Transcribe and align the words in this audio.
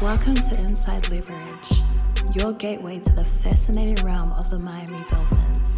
Welcome 0.00 0.34
to 0.34 0.54
Inside 0.60 1.08
Leverage, 1.08 1.82
your 2.32 2.52
gateway 2.52 3.00
to 3.00 3.12
the 3.14 3.24
fascinating 3.24 4.04
realm 4.06 4.32
of 4.32 4.48
the 4.48 4.56
Miami 4.56 4.96
Dolphins. 5.08 5.74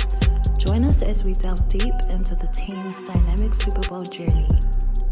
Join 0.59 0.85
us 0.85 1.03
as 1.03 1.25
we 1.25 1.33
delve 1.33 1.67
deep 1.71 1.95
into 2.11 2.37
the 2.37 2.47
team's 2.49 3.03
dynamic 3.03 3.55
Super 3.55 3.89
Bowl 3.89 4.03
journey. 4.03 4.47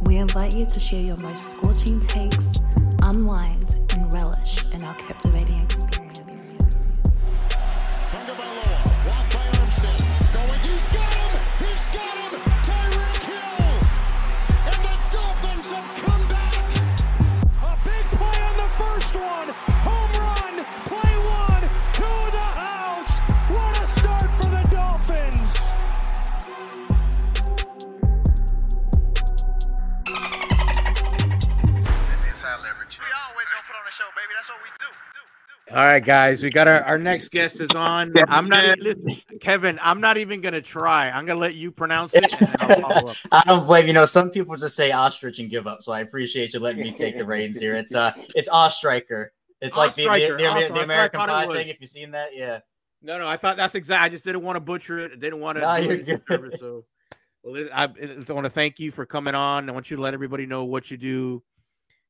We 0.03 0.19
invite 0.19 0.55
you 0.55 0.67
to 0.67 0.79
share 0.79 1.01
your 1.01 1.17
most 1.23 1.53
scorching 1.53 2.01
takes, 2.01 2.57
unwind, 3.01 3.81
and 3.95 4.13
relish 4.13 4.63
in 4.75 4.83
our 4.83 4.95
captivating 4.97 5.59
experience. 5.61 5.78
All 35.79 35.85
right, 35.85 36.05
guys, 36.05 36.43
we 36.43 36.51
got 36.51 36.67
our, 36.67 36.83
our 36.83 36.99
next 36.99 37.29
guest 37.29 37.61
is 37.61 37.71
on. 37.71 38.13
I'm 38.27 38.49
not 38.49 38.81
listen, 38.81 39.07
Kevin. 39.41 39.79
I'm 39.81 40.01
not 40.01 40.17
even 40.17 40.41
gonna 40.41 40.61
try. 40.61 41.09
I'm 41.09 41.25
gonna 41.25 41.39
let 41.39 41.55
you 41.55 41.71
pronounce 41.71 42.15
it. 42.15 42.41
And 42.41 42.57
I'll 42.59 42.81
follow 42.81 43.11
up. 43.11 43.17
I 43.31 43.45
don't 43.47 43.65
blame 43.65 43.87
you 43.87 43.93
know 43.93 44.05
some 44.05 44.29
people 44.29 44.57
just 44.57 44.75
say 44.75 44.91
ostrich 44.91 45.39
and 45.39 45.49
give 45.49 45.69
up, 45.69 45.85
so 45.85 45.93
I 45.93 46.01
appreciate 46.01 46.53
you 46.53 46.59
letting 46.59 46.83
me 46.83 46.91
take 46.91 47.17
the 47.17 47.25
reins 47.25 47.61
here. 47.61 47.77
It's 47.77 47.95
uh 47.95 48.11
it's 48.35 48.49
Oestreicher. 48.49 49.29
It's 49.61 49.77
like 49.77 49.95
the, 49.95 50.03
the, 50.03 50.67
the, 50.69 50.75
the 50.75 50.83
American 50.83 51.21
Pie 51.21 51.47
thing. 51.47 51.69
If 51.69 51.81
you've 51.81 51.91
seen 51.91 52.11
that, 52.11 52.35
yeah. 52.35 52.59
No, 53.01 53.17
no, 53.17 53.29
I 53.29 53.37
thought 53.37 53.57
that's 53.57 53.77
exact. 53.77 54.03
I 54.03 54.09
just 54.09 54.25
didn't 54.25 54.43
want 54.43 54.57
to 54.57 54.61
butcher 54.61 54.99
it. 54.99 55.13
I 55.13 55.17
didn't 55.17 55.39
want 55.39 55.59
to. 55.59 55.61
No, 55.63 55.77
you're 55.77 55.93
it 55.93 56.07
good. 56.07 56.23
service, 56.29 56.59
So, 56.59 56.87
well, 57.45 57.69
I, 57.73 57.85
I 57.85 58.33
want 58.33 58.47
to 58.47 58.51
thank 58.51 58.81
you 58.81 58.91
for 58.91 59.07
coming 59.07 59.37
on. 59.37 59.71
I 59.71 59.73
want 59.73 59.93
you 59.93 59.97
to 59.97 60.03
let 60.03 60.13
everybody 60.13 60.45
know 60.45 60.65
what 60.65 60.91
you 60.91 60.97
do, 60.97 61.45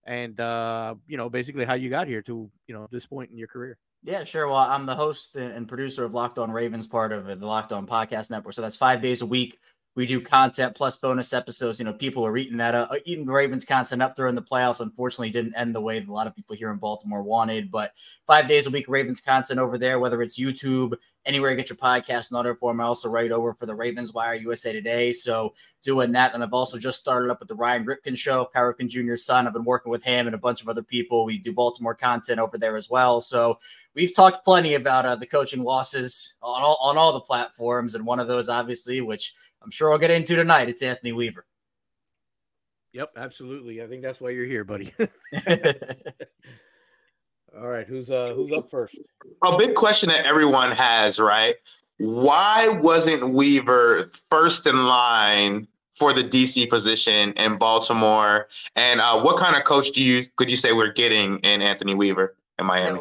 and 0.08 0.40
uh, 0.40 0.94
you 1.06 1.18
know, 1.18 1.28
basically 1.28 1.66
how 1.66 1.74
you 1.74 1.90
got 1.90 2.08
here 2.08 2.22
to 2.22 2.50
you 2.66 2.74
know 2.74 2.88
this 2.90 3.06
point 3.06 3.30
in 3.30 3.36
your 3.36 3.46
career. 3.46 3.76
Yeah, 4.02 4.24
sure. 4.24 4.48
Well, 4.48 4.56
I'm 4.56 4.86
the 4.86 4.94
host 4.94 5.36
and 5.36 5.68
producer 5.68 6.04
of 6.04 6.14
Locked 6.14 6.38
On 6.38 6.50
Ravens, 6.50 6.86
part 6.86 7.12
of 7.12 7.26
the 7.26 7.46
Locked 7.46 7.72
On 7.72 7.86
Podcast 7.86 8.30
Network. 8.30 8.54
So 8.54 8.62
that's 8.62 8.76
five 8.76 9.02
days 9.02 9.22
a 9.22 9.26
week. 9.26 9.58
We 9.98 10.06
do 10.06 10.20
content 10.20 10.76
plus 10.76 10.94
bonus 10.94 11.32
episodes. 11.32 11.80
You 11.80 11.84
know, 11.84 11.92
people 11.92 12.24
are 12.24 12.36
eating 12.36 12.58
that 12.58 12.72
up, 12.72 12.92
eating 13.04 13.26
the 13.26 13.32
Ravens 13.32 13.64
content 13.64 14.00
up 14.00 14.14
during 14.14 14.36
the 14.36 14.40
playoffs. 14.40 14.78
Unfortunately, 14.78 15.28
didn't 15.28 15.56
end 15.56 15.74
the 15.74 15.80
way 15.80 15.98
that 15.98 16.08
a 16.08 16.12
lot 16.12 16.28
of 16.28 16.36
people 16.36 16.54
here 16.54 16.70
in 16.70 16.78
Baltimore 16.78 17.24
wanted. 17.24 17.68
But 17.68 17.94
five 18.24 18.46
days 18.46 18.68
a 18.68 18.70
week, 18.70 18.86
Ravens 18.86 19.20
content 19.20 19.58
over 19.58 19.76
there, 19.76 19.98
whether 19.98 20.22
it's 20.22 20.38
YouTube, 20.38 20.94
anywhere 21.26 21.50
you 21.50 21.56
get 21.56 21.68
your 21.68 21.78
podcast 21.78 22.30
in 22.30 22.56
form. 22.56 22.80
I 22.80 22.84
also 22.84 23.08
write 23.08 23.32
over 23.32 23.52
for 23.54 23.66
the 23.66 23.74
Ravens 23.74 24.12
Wire 24.12 24.34
USA 24.34 24.72
Today. 24.72 25.12
So 25.12 25.52
doing 25.82 26.12
that. 26.12 26.32
And 26.32 26.44
I've 26.44 26.52
also 26.52 26.78
just 26.78 26.98
started 26.98 27.28
up 27.28 27.40
with 27.40 27.48
the 27.48 27.56
Ryan 27.56 27.84
Ripken 27.84 28.16
show, 28.16 28.44
Cal 28.44 28.72
Ripken 28.72 28.88
Jr.'s 28.88 29.24
son. 29.24 29.48
I've 29.48 29.52
been 29.52 29.64
working 29.64 29.90
with 29.90 30.04
him 30.04 30.26
and 30.26 30.34
a 30.34 30.38
bunch 30.38 30.62
of 30.62 30.68
other 30.68 30.82
people. 30.82 31.24
We 31.24 31.38
do 31.38 31.52
Baltimore 31.52 31.96
content 31.96 32.38
over 32.38 32.56
there 32.56 32.76
as 32.76 32.88
well. 32.88 33.20
So 33.20 33.58
we've 33.94 34.14
talked 34.14 34.44
plenty 34.44 34.74
about 34.74 35.06
uh, 35.06 35.16
the 35.16 35.26
coaching 35.26 35.64
losses 35.64 36.36
on 36.40 36.62
all, 36.62 36.78
on 36.80 36.96
all 36.96 37.12
the 37.12 37.20
platforms. 37.20 37.94
And 37.94 38.06
one 38.06 38.20
of 38.20 38.28
those, 38.28 38.48
obviously, 38.48 39.00
which 39.00 39.34
I'm 39.68 39.72
sure 39.72 39.92
I'll 39.92 39.98
get 39.98 40.10
into 40.10 40.34
tonight, 40.34 40.70
it's 40.70 40.80
Anthony 40.80 41.12
Weaver. 41.12 41.44
Yep, 42.94 43.10
absolutely. 43.18 43.82
I 43.82 43.86
think 43.86 44.00
that's 44.00 44.18
why 44.18 44.30
you're 44.30 44.46
here, 44.46 44.64
buddy. 44.64 44.94
All 47.54 47.68
right, 47.68 47.86
who's 47.86 48.08
uh 48.08 48.32
who's 48.34 48.50
up 48.50 48.70
first? 48.70 48.96
A 49.44 49.58
big 49.58 49.74
question 49.74 50.08
that 50.08 50.24
everyone 50.24 50.72
has, 50.72 51.20
right? 51.20 51.56
Why 51.98 52.68
wasn't 52.80 53.28
Weaver 53.34 54.10
first 54.30 54.66
in 54.66 54.86
line 54.86 55.68
for 55.92 56.14
the 56.14 56.24
DC 56.24 56.70
position 56.70 57.34
in 57.34 57.58
Baltimore? 57.58 58.48
And 58.74 59.02
uh, 59.02 59.20
what 59.20 59.36
kind 59.36 59.54
of 59.54 59.64
coach 59.64 59.90
do 59.90 60.02
you 60.02 60.22
could 60.36 60.50
you 60.50 60.56
say 60.56 60.72
we're 60.72 60.94
getting 60.94 61.40
in 61.40 61.60
Anthony 61.60 61.94
Weaver 61.94 62.36
in 62.58 62.64
Miami? 62.64 63.00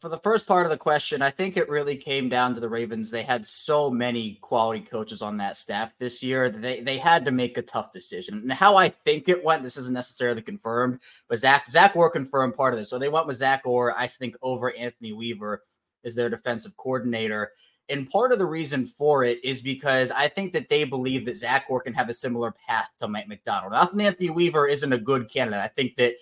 For 0.00 0.08
the 0.08 0.18
first 0.18 0.46
part 0.46 0.64
of 0.64 0.70
the 0.70 0.78
question, 0.78 1.20
I 1.20 1.28
think 1.28 1.58
it 1.58 1.68
really 1.68 1.94
came 1.94 2.30
down 2.30 2.54
to 2.54 2.60
the 2.60 2.70
Ravens. 2.70 3.10
They 3.10 3.22
had 3.22 3.46
so 3.46 3.90
many 3.90 4.38
quality 4.40 4.80
coaches 4.80 5.20
on 5.20 5.36
that 5.36 5.58
staff 5.58 5.92
this 5.98 6.22
year. 6.22 6.48
They 6.48 6.80
they 6.80 6.96
had 6.96 7.22
to 7.26 7.30
make 7.30 7.58
a 7.58 7.62
tough 7.62 7.92
decision. 7.92 8.38
And 8.38 8.50
how 8.50 8.76
I 8.76 8.88
think 8.88 9.28
it 9.28 9.44
went, 9.44 9.62
this 9.62 9.76
isn't 9.76 9.92
necessarily 9.92 10.40
confirmed, 10.40 11.00
but 11.28 11.38
Zach 11.38 11.70
Zach 11.70 11.96
Orr 11.96 12.08
confirmed 12.08 12.56
part 12.56 12.72
of 12.72 12.78
this. 12.78 12.88
So 12.88 12.98
they 12.98 13.10
went 13.10 13.26
with 13.26 13.36
Zach 13.36 13.66
Orr, 13.66 13.94
I 13.94 14.06
think, 14.06 14.36
over 14.40 14.74
Anthony 14.74 15.12
Weaver 15.12 15.62
as 16.02 16.14
their 16.14 16.30
defensive 16.30 16.74
coordinator. 16.78 17.52
And 17.90 18.08
part 18.08 18.32
of 18.32 18.38
the 18.38 18.46
reason 18.46 18.86
for 18.86 19.24
it 19.24 19.44
is 19.44 19.60
because 19.60 20.12
I 20.12 20.28
think 20.28 20.54
that 20.54 20.70
they 20.70 20.84
believe 20.84 21.26
that 21.26 21.36
Zach 21.36 21.66
Orr 21.68 21.82
can 21.82 21.92
have 21.92 22.08
a 22.08 22.14
similar 22.14 22.52
path 22.52 22.88
to 23.00 23.08
Mike 23.08 23.28
Macdonald. 23.28 23.74
Anthony 24.00 24.30
Weaver 24.30 24.66
isn't 24.66 24.92
a 24.92 24.98
good 24.98 25.28
candidate. 25.28 25.60
I 25.60 25.68
think 25.68 25.96
that 25.96 26.14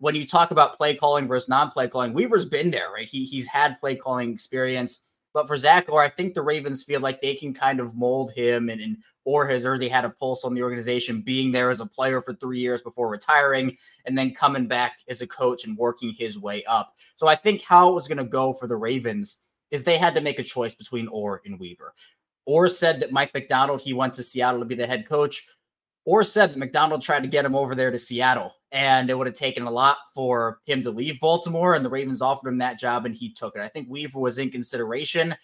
when 0.00 0.14
you 0.14 0.26
talk 0.26 0.50
about 0.50 0.76
play 0.76 0.94
calling 0.94 1.28
versus 1.28 1.48
non-play 1.48 1.86
calling, 1.88 2.12
Weaver's 2.12 2.46
been 2.46 2.70
there, 2.70 2.90
right? 2.92 3.08
He 3.08 3.24
he's 3.24 3.46
had 3.46 3.78
play 3.78 3.94
calling 3.94 4.32
experience. 4.32 5.00
But 5.32 5.46
for 5.46 5.56
Zach 5.56 5.88
Orr, 5.88 6.02
I 6.02 6.08
think 6.08 6.34
the 6.34 6.42
Ravens 6.42 6.82
feel 6.82 7.00
like 7.00 7.20
they 7.20 7.36
can 7.36 7.54
kind 7.54 7.78
of 7.78 7.94
mold 7.94 8.32
him, 8.32 8.68
and, 8.68 8.80
and 8.80 8.96
Orr 9.24 9.46
has 9.46 9.64
already 9.64 9.88
had 9.88 10.04
a 10.04 10.10
pulse 10.10 10.44
on 10.44 10.54
the 10.54 10.62
organization, 10.62 11.20
being 11.20 11.52
there 11.52 11.70
as 11.70 11.80
a 11.80 11.86
player 11.86 12.20
for 12.20 12.34
three 12.34 12.58
years 12.58 12.82
before 12.82 13.08
retiring, 13.08 13.76
and 14.06 14.18
then 14.18 14.34
coming 14.34 14.66
back 14.66 14.94
as 15.08 15.20
a 15.20 15.28
coach 15.28 15.64
and 15.64 15.78
working 15.78 16.10
his 16.10 16.36
way 16.36 16.64
up. 16.64 16.94
So 17.14 17.28
I 17.28 17.36
think 17.36 17.62
how 17.62 17.90
it 17.90 17.94
was 17.94 18.08
going 18.08 18.18
to 18.18 18.24
go 18.24 18.52
for 18.52 18.66
the 18.66 18.76
Ravens 18.76 19.36
is 19.70 19.84
they 19.84 19.98
had 19.98 20.16
to 20.16 20.20
make 20.20 20.40
a 20.40 20.42
choice 20.42 20.74
between 20.74 21.06
Orr 21.06 21.42
and 21.44 21.60
Weaver. 21.60 21.94
Orr 22.46 22.66
said 22.66 22.98
that 22.98 23.12
Mike 23.12 23.32
Macdonald, 23.32 23.82
he 23.82 23.92
went 23.92 24.14
to 24.14 24.24
Seattle 24.24 24.58
to 24.60 24.66
be 24.66 24.74
the 24.74 24.86
head 24.86 25.06
coach. 25.06 25.46
Orr 26.06 26.24
said 26.24 26.50
that 26.50 26.58
Macdonald 26.58 27.02
tried 27.02 27.22
to 27.22 27.28
get 27.28 27.44
him 27.44 27.54
over 27.54 27.76
there 27.76 27.92
to 27.92 27.98
Seattle, 28.00 28.52
and 28.72 29.10
it 29.10 29.18
would 29.18 29.26
have 29.26 29.36
taken 29.36 29.64
a 29.64 29.70
lot 29.70 29.96
for 30.14 30.60
him 30.64 30.82
to 30.82 30.90
leave 30.90 31.20
Baltimore, 31.20 31.74
and 31.74 31.84
the 31.84 31.90
Ravens 31.90 32.22
offered 32.22 32.48
him 32.48 32.58
that 32.58 32.78
job, 32.78 33.06
and 33.06 33.14
he 33.14 33.32
took 33.32 33.56
it. 33.56 33.62
I 33.62 33.68
think 33.68 33.88
Weaver 33.88 34.18
was 34.18 34.38
in 34.38 34.50
consideration, 34.50 35.34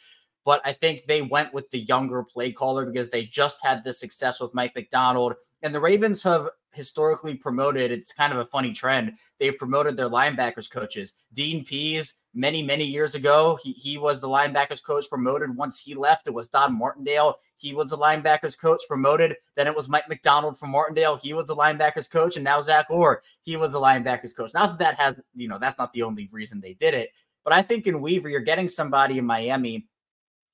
but 0.44 0.60
I 0.64 0.72
think 0.72 1.06
they 1.06 1.22
went 1.22 1.52
with 1.52 1.68
the 1.70 1.80
younger 1.80 2.22
play 2.22 2.52
caller 2.52 2.86
because 2.86 3.10
they 3.10 3.24
just 3.24 3.64
had 3.64 3.82
the 3.82 3.92
success 3.92 4.40
with 4.40 4.54
Mike 4.54 4.74
Macdonald. 4.76 5.34
and 5.62 5.74
the 5.74 5.80
Ravens 5.80 6.22
have 6.22 6.48
historically 6.72 7.34
promoted. 7.34 7.90
It's 7.90 8.12
kind 8.12 8.32
of 8.32 8.38
a 8.38 8.44
funny 8.44 8.72
trend. 8.72 9.12
They've 9.40 9.56
promoted 9.56 9.96
their 9.96 10.10
linebackers 10.10 10.70
coaches. 10.70 11.14
Dean 11.32 11.64
Pees, 11.64 12.14
many, 12.36 12.62
many 12.62 12.84
years 12.84 13.14
ago, 13.14 13.58
he, 13.62 13.72
he 13.72 13.98
was 13.98 14.20
the 14.20 14.28
linebackers 14.28 14.82
coach 14.82 15.08
promoted. 15.08 15.56
Once 15.56 15.82
he 15.82 15.94
left, 15.94 16.28
it 16.28 16.34
was 16.34 16.48
Don 16.48 16.78
Martindale. 16.78 17.36
He 17.56 17.74
was 17.74 17.90
the 17.90 17.98
linebackers 17.98 18.56
coach 18.56 18.82
promoted. 18.86 19.36
Then 19.56 19.66
it 19.66 19.74
was 19.74 19.88
Mike 19.88 20.08
Macdonald 20.08 20.58
from 20.58 20.70
Martindale. 20.70 21.16
He 21.16 21.32
was 21.32 21.46
the 21.46 21.56
linebackers 21.56 22.10
coach. 22.10 22.36
And 22.36 22.44
now 22.44 22.60
Zach 22.60 22.86
Orr, 22.90 23.22
he 23.40 23.56
was 23.56 23.72
the 23.72 23.80
linebackers 23.80 24.36
coach. 24.36 24.52
Not 24.54 24.78
that 24.78 24.78
that 24.78 25.00
has, 25.00 25.16
you 25.34 25.48
know, 25.48 25.58
that's 25.58 25.78
not 25.78 25.92
the 25.92 26.02
only 26.02 26.28
reason 26.30 26.60
they 26.60 26.74
did 26.74 26.94
it. 26.94 27.10
But 27.42 27.54
I 27.54 27.62
think 27.62 27.86
in 27.86 28.00
Weaver, 28.00 28.28
you're 28.28 28.40
getting 28.40 28.68
somebody 28.68 29.18
in 29.18 29.24
Miami 29.24 29.88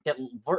that 0.04 0.16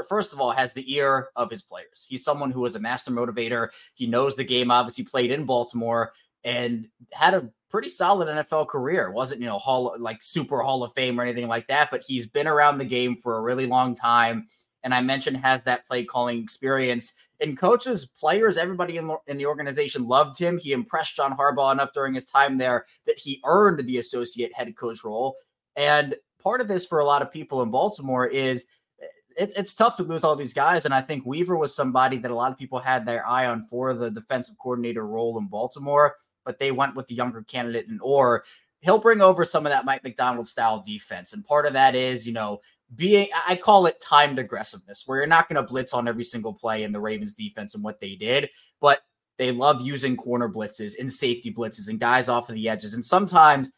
first 0.07 0.33
of 0.33 0.39
all 0.39 0.51
has 0.51 0.73
the 0.73 0.93
ear 0.93 1.29
of 1.35 1.49
his 1.49 1.61
players. 1.61 2.05
He's 2.07 2.23
someone 2.23 2.51
who 2.51 2.65
is 2.65 2.75
a 2.75 2.79
master 2.79 3.11
motivator. 3.11 3.69
He 3.93 4.07
knows 4.07 4.35
the 4.35 4.43
game. 4.43 4.71
Obviously, 4.71 5.03
played 5.03 5.31
in 5.31 5.45
Baltimore 5.45 6.13
and 6.43 6.87
had 7.11 7.33
a 7.33 7.49
pretty 7.73 7.89
solid 7.89 8.27
NFL 8.27 8.67
career. 8.67 9.11
wasn't 9.11 9.41
you 9.41 9.47
know 9.47 9.57
hall 9.57 9.95
like 9.97 10.21
super 10.21 10.61
Hall 10.61 10.83
of 10.83 10.93
Fame 10.93 11.19
or 11.19 11.23
anything 11.23 11.47
like 11.47 11.67
that, 11.67 11.89
but 11.89 12.03
he's 12.07 12.27
been 12.27 12.47
around 12.47 12.77
the 12.77 12.85
game 12.85 13.17
for 13.21 13.35
a 13.35 13.41
really 13.41 13.65
long 13.65 13.95
time. 13.95 14.45
And 14.83 14.93
I 14.93 15.01
mentioned 15.01 15.37
has 15.37 15.63
that 15.63 15.87
play 15.87 16.03
calling 16.03 16.39
experience. 16.39 17.13
And 17.41 17.57
coaches, 17.57 18.05
players, 18.05 18.57
everybody 18.57 18.97
in, 18.97 19.11
in 19.25 19.37
the 19.37 19.47
organization 19.47 20.07
loved 20.07 20.37
him. 20.37 20.59
He 20.59 20.71
impressed 20.71 21.15
John 21.15 21.35
Harbaugh 21.35 21.71
enough 21.73 21.93
during 21.93 22.13
his 22.13 22.25
time 22.25 22.59
there 22.59 22.85
that 23.07 23.17
he 23.17 23.41
earned 23.43 23.79
the 23.79 23.97
associate 23.97 24.53
head 24.53 24.75
coach 24.75 25.03
role. 25.03 25.35
And 25.75 26.15
part 26.43 26.61
of 26.61 26.67
this 26.67 26.85
for 26.85 26.99
a 26.99 27.05
lot 27.05 27.23
of 27.23 27.31
people 27.31 27.63
in 27.63 27.71
Baltimore 27.71 28.27
is 28.27 28.67
eh, 29.01 29.45
it, 29.45 29.53
it's 29.57 29.73
tough 29.73 29.97
to 29.97 30.03
lose 30.03 30.23
all 30.23 30.35
these 30.35 30.53
guys. 30.53 30.85
And 30.85 30.93
I 30.93 31.01
think 31.01 31.25
Weaver 31.25 31.57
was 31.57 31.73
somebody 31.73 32.17
that 32.17 32.29
a 32.29 32.35
lot 32.35 32.51
of 32.51 32.57
people 32.57 32.77
had 32.77 33.03
their 33.03 33.27
eye 33.27 33.47
on 33.47 33.65
for 33.67 33.95
the 33.95 34.11
defensive 34.11 34.57
coordinator 34.61 35.07
role 35.07 35.39
in 35.39 35.47
Baltimore, 35.47 36.15
but 36.45 36.59
they 36.59 36.71
went 36.71 36.95
with 36.95 37.07
the 37.07 37.15
younger 37.15 37.41
candidate 37.43 37.87
and 37.87 38.01
Orr 38.01 38.43
he'll 38.83 38.99
bring 38.99 39.21
over 39.21 39.45
some 39.45 39.65
of 39.65 39.71
that 39.71 39.85
Mike 39.85 40.03
Macdonald 40.03 40.47
style 40.47 40.83
defense. 40.85 41.31
And 41.33 41.43
part 41.43 41.65
of 41.65 41.73
that 41.73 41.95
is, 41.95 42.27
you 42.27 42.33
know, 42.33 42.59
being 42.93 43.27
I 43.47 43.55
call 43.55 43.85
it 43.87 44.01
timed 44.01 44.39
aggressiveness, 44.39 45.03
where 45.05 45.19
you're 45.19 45.27
not 45.27 45.47
going 45.47 45.55
to 45.55 45.67
blitz 45.67 45.93
on 45.93 46.07
every 46.07 46.23
single 46.23 46.53
play 46.53 46.83
in 46.83 46.91
the 46.91 46.99
Ravens 46.99 47.35
defense 47.35 47.73
and 47.73 47.83
what 47.83 47.99
they 47.99 48.15
did, 48.15 48.49
but 48.81 48.99
they 49.37 49.51
love 49.51 49.81
using 49.81 50.15
corner 50.15 50.47
blitzes 50.47 50.99
and 50.99 51.11
safety 51.11 51.51
blitzes 51.51 51.89
and 51.89 51.99
guys 51.99 52.29
off 52.29 52.49
of 52.49 52.55
the 52.55 52.69
edges. 52.69 52.93
And 52.93 53.03
sometimes 53.03 53.71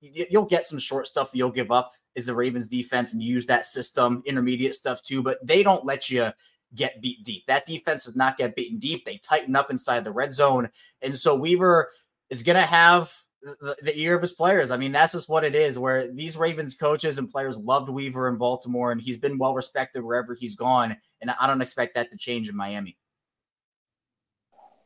you'll 0.00 0.46
get 0.46 0.64
some 0.64 0.78
short 0.78 1.06
stuff 1.06 1.32
that 1.32 1.36
you'll 1.36 1.50
give 1.50 1.70
up 1.70 1.92
is 2.14 2.26
the 2.26 2.34
Ravens 2.34 2.68
defense 2.68 3.12
and 3.12 3.22
use 3.22 3.44
that 3.46 3.66
system, 3.66 4.22
intermediate 4.24 4.76
stuff 4.76 5.02
too, 5.02 5.22
but 5.22 5.44
they 5.44 5.62
don't 5.62 5.84
let 5.84 6.10
you 6.10 6.30
get 6.74 7.00
beat 7.02 7.22
deep. 7.24 7.44
That 7.46 7.66
defense 7.66 8.04
does 8.04 8.16
not 8.16 8.36
get 8.36 8.56
beaten 8.56 8.78
deep. 8.78 9.04
They 9.04 9.18
tighten 9.18 9.56
up 9.56 9.70
inside 9.70 10.04
the 10.04 10.12
red 10.12 10.32
zone. 10.32 10.70
And 11.02 11.16
so 11.16 11.34
Weaver 11.34 11.90
is 12.34 12.42
going 12.42 12.56
to 12.56 12.62
have 12.62 13.14
the, 13.42 13.76
the, 13.82 13.96
ear 13.96 14.16
of 14.16 14.20
his 14.22 14.32
players. 14.32 14.72
I 14.72 14.76
mean, 14.76 14.90
that's 14.90 15.12
just 15.12 15.28
what 15.28 15.44
it 15.44 15.54
is, 15.54 15.78
where 15.78 16.10
these 16.12 16.36
Ravens 16.36 16.74
coaches 16.74 17.18
and 17.18 17.30
players 17.30 17.58
loved 17.58 17.88
Weaver 17.88 18.28
in 18.28 18.36
Baltimore, 18.36 18.90
and 18.90 19.00
he's 19.00 19.16
been 19.16 19.38
well 19.38 19.54
respected 19.54 20.02
wherever 20.02 20.34
he's 20.34 20.56
gone. 20.56 20.96
And 21.20 21.30
I 21.30 21.46
don't 21.46 21.62
expect 21.62 21.94
that 21.94 22.10
to 22.10 22.18
change 22.18 22.48
in 22.48 22.56
Miami. 22.56 22.96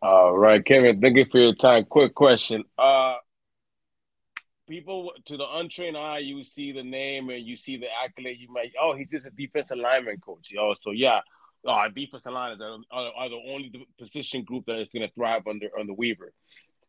All 0.03 0.37
right, 0.37 0.65
Kevin, 0.65 1.01
thank 1.01 1.17
you 1.17 1.27
for 1.31 1.39
your 1.39 1.55
time. 1.55 1.85
Quick 1.87 2.15
question. 2.15 2.65
Uh, 2.79 3.15
people 4.69 5.13
to 5.25 5.37
the 5.37 5.47
untrained 5.57 5.97
eye, 5.97 6.19
you 6.19 6.45
see 6.45 6.71
the 6.71 6.85
name 6.85 7.31
and 7.31 7.45
you 7.45 7.57
see 7.57 7.79
the 7.79 7.87
accolade. 8.05 8.39
You 8.39 8.53
might, 8.53 8.73
oh, 8.81 8.95
he's 8.95 9.11
just 9.11 9.27
a 9.27 9.31
defensive 9.31 9.79
lineman 9.79 10.19
coach. 10.21 10.49
Yo, 10.51 10.75
so 10.75 10.91
yeah, 10.91 11.21
oh, 11.65 11.87
defensive 11.95 12.33
linemen 12.33 12.85
are, 12.93 13.07
are, 13.07 13.13
are 13.17 13.29
the 13.29 13.41
only 13.49 13.89
position 13.99 14.45
group 14.45 14.67
that 14.67 14.79
is 14.79 14.89
going 14.93 15.09
to 15.09 15.15
thrive 15.15 15.47
under 15.49 15.69
under 15.79 15.95
Weaver. 15.95 16.33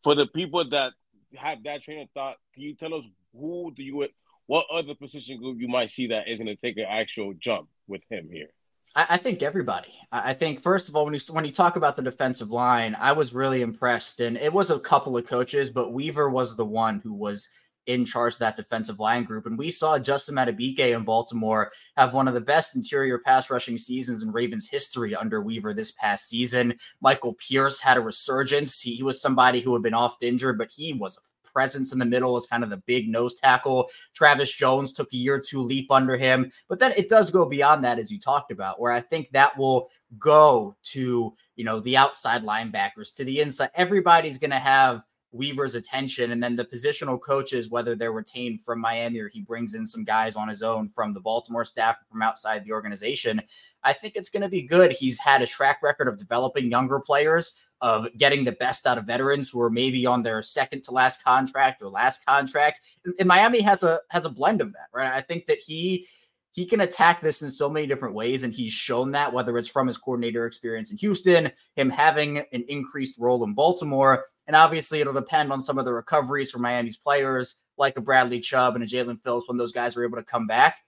For 0.04 0.16
the 0.16 0.28
people 0.28 0.68
that 0.70 0.94
have 1.36 1.64
that 1.64 1.84
train 1.84 2.02
of 2.02 2.10
thought, 2.14 2.36
can 2.54 2.64
you 2.64 2.76
tell 2.76 2.94
us 2.94 3.04
who 3.34 3.74
do 3.76 3.84
you 3.84 4.08
what 4.48 4.66
other 4.72 4.96
position 4.96 5.38
group 5.38 5.60
you 5.60 5.68
might 5.68 5.92
see 5.92 6.08
that 6.08 6.28
is 6.28 6.40
going 6.40 6.48
to 6.48 6.56
take 6.56 6.78
an 6.78 6.88
actual 6.90 7.34
jump 7.40 7.68
with 7.88 8.02
him 8.10 8.30
here? 8.32 8.50
I 8.96 9.18
think 9.18 9.44
everybody. 9.44 9.94
I 10.12 10.34
think 10.34 10.64
first 10.64 10.90
of 10.90 10.96
all, 10.96 11.06
when 11.06 11.14
you 11.14 11.20
when 11.30 11.46
you 11.46 11.52
talk 11.52 11.76
about 11.76 11.96
the 11.96 12.02
defensive 12.02 12.50
line, 12.50 12.98
I 13.00 13.12
was 13.12 13.36
really 13.36 13.62
impressed, 13.62 14.20
and 14.20 14.36
it 14.36 14.52
was 14.52 14.72
a 14.72 14.80
couple 14.80 15.16
of 15.16 15.28
coaches, 15.28 15.70
but 15.70 15.94
Weaver 15.94 16.28
was 16.28 16.56
the 16.56 16.66
one 16.66 17.00
who 17.00 17.14
was 17.14 17.48
in 17.90 18.06
charge 18.06 18.34
of 18.34 18.40
that 18.40 18.56
defensive 18.56 19.00
line 19.00 19.24
group. 19.24 19.48
And 19.48 19.58
we 19.58 19.72
saw 19.72 19.98
Justin 19.98 20.36
Madubuike 20.36 20.96
in 20.96 21.04
Baltimore 21.04 21.72
have 21.98 22.14
one 22.14 22.28
of 22.28 22.36
the 22.36 22.40
best 22.42 22.76
interior 22.76 23.18
pass 23.18 23.50
rushing 23.50 23.80
seasons 23.80 24.22
in 24.22 24.32
Ravens 24.32 24.70
history 24.70 25.16
under 25.16 25.42
Weaver 25.42 25.74
this 25.74 25.92
past 25.92 26.30
season. 26.30 26.76
Michael 27.02 27.34
Pierce 27.34 27.82
had 27.82 27.98
a 27.98 28.02
resurgence. 28.02 28.80
He, 28.80 28.94
he 28.96 29.02
was 29.02 29.20
somebody 29.20 29.60
who 29.60 29.74
had 29.74 29.82
been 29.82 29.96
oft 29.96 30.22
injured, 30.22 30.60
but 30.60 30.70
he 30.72 30.94
was 30.94 31.18
a 31.18 31.22
presence 31.52 31.92
in 31.92 31.98
the 31.98 32.06
middle 32.06 32.36
as 32.36 32.46
kind 32.46 32.64
of 32.64 32.70
the 32.70 32.78
big 32.86 33.10
nose 33.10 33.34
tackle. 33.34 33.90
Travis 34.14 34.54
Jones 34.54 34.94
took 34.94 35.12
a 35.12 35.18
year 35.18 35.40
two 35.40 35.62
leap 35.62 35.92
under 35.92 36.16
him. 36.16 36.52
But 36.68 36.78
then 36.78 36.94
it 36.96 37.10
does 37.10 37.32
go 37.32 37.44
beyond 37.44 37.84
that, 37.84 37.98
as 37.98 38.12
you 38.12 38.20
talked 38.20 38.52
about, 38.52 38.80
where 38.80 38.92
I 38.92 39.00
think 39.00 39.32
that 39.32 39.58
will 39.58 39.90
go 40.20 40.76
to, 40.84 41.34
you 41.56 41.66
know, 41.66 41.80
the 41.80 41.98
outside 41.98 42.44
linebackers, 42.44 43.16
to 43.16 43.24
the 43.24 43.42
inside. 43.42 43.72
Everybody's 43.74 44.38
going 44.38 44.52
to 44.52 44.58
have 44.58 45.02
Weaver's 45.32 45.76
attention. 45.76 46.32
And 46.32 46.42
then 46.42 46.56
the 46.56 46.66
positional 46.66 47.22
coaches, 47.22 47.70
whether 47.70 47.96
they're 47.96 48.12
retained 48.12 48.62
from 48.62 48.80
Miami 48.80 49.20
or 49.20 49.28
he 49.28 49.42
brings 49.42 49.76
in 49.76 49.86
some 49.86 50.04
guys 50.04 50.36
on 50.36 50.48
his 50.48 50.64
own 50.64 50.90
from 50.90 51.14
the 51.14 51.20
Baltimore 51.20 51.66
staff 51.66 51.98
or 51.98 52.06
from 52.12 52.22
outside 52.22 52.66
the 52.66 52.72
organization, 52.72 53.42
I 53.84 53.94
think 53.94 54.16
it's 54.16 54.30
going 54.30 54.42
to 54.42 54.50
be 54.50 54.64
good. 54.64 54.92
He's 54.92 55.20
had 55.20 55.42
a 55.42 55.48
track 55.48 55.82
record 55.84 56.08
of 56.08 56.18
developing 56.18 56.72
younger 56.72 57.00
players, 57.00 57.54
of 57.82 58.08
getting 58.18 58.44
the 58.44 58.54
best 58.54 58.88
out 58.88 58.98
of 58.98 59.06
veterans 59.06 59.50
who 59.50 59.62
are 59.62 59.70
maybe 59.70 60.06
on 60.06 60.24
their 60.24 60.42
second 60.42 60.84
to 60.86 60.92
last 60.92 61.24
contract 61.24 61.82
or 61.82 61.90
last 61.90 62.26
contract. 62.26 62.82
And 63.20 63.28
Miami 63.28 63.62
has 63.62 63.84
a 63.84 64.00
has 64.10 64.26
a 64.26 64.30
blend 64.30 64.62
of 64.62 64.74
that, 64.74 64.88
right? 64.94 65.12
I 65.12 65.22
think 65.22 65.46
that 65.46 65.60
he 65.60 66.08
he 66.60 66.66
can 66.66 66.82
attack 66.82 67.22
this 67.22 67.42
in 67.42 67.50
so 67.50 67.70
many 67.70 67.88
different 67.88 68.14
ways. 68.14 68.44
And 68.44 68.54
he's 68.54 68.74
shown 68.74 69.12
that, 69.12 69.32
whether 69.32 69.58
it's 69.58 69.70
from 69.70 69.88
his 69.88 69.98
coordinator 69.98 70.46
experience 70.46 70.92
in 70.92 70.98
Houston, 70.98 71.54
him 71.78 71.90
having 71.90 72.40
an 72.40 72.66
increased 72.68 73.18
role 73.18 73.46
in 73.46 73.54
Baltimore. 73.54 74.26
And 74.46 74.58
obviously, 74.58 75.00
it'll 75.00 75.14
depend 75.14 75.54
on 75.54 75.62
some 75.62 75.78
of 75.78 75.86
the 75.86 75.94
recoveries 75.94 76.52
for 76.52 76.60
Miami's 76.60 76.98
players, 76.98 77.56
like 77.78 77.96
a 77.96 78.02
Bradley 78.02 78.42
Chubb 78.42 78.76
and 78.76 78.84
a 78.84 78.88
Jaelan 78.88 79.24
Phillips, 79.24 79.48
when 79.48 79.58
those 79.58 79.72
guys 79.72 79.96
are 79.96 80.04
able 80.04 80.18
to 80.18 80.24
come 80.24 80.48
back. 80.48 80.80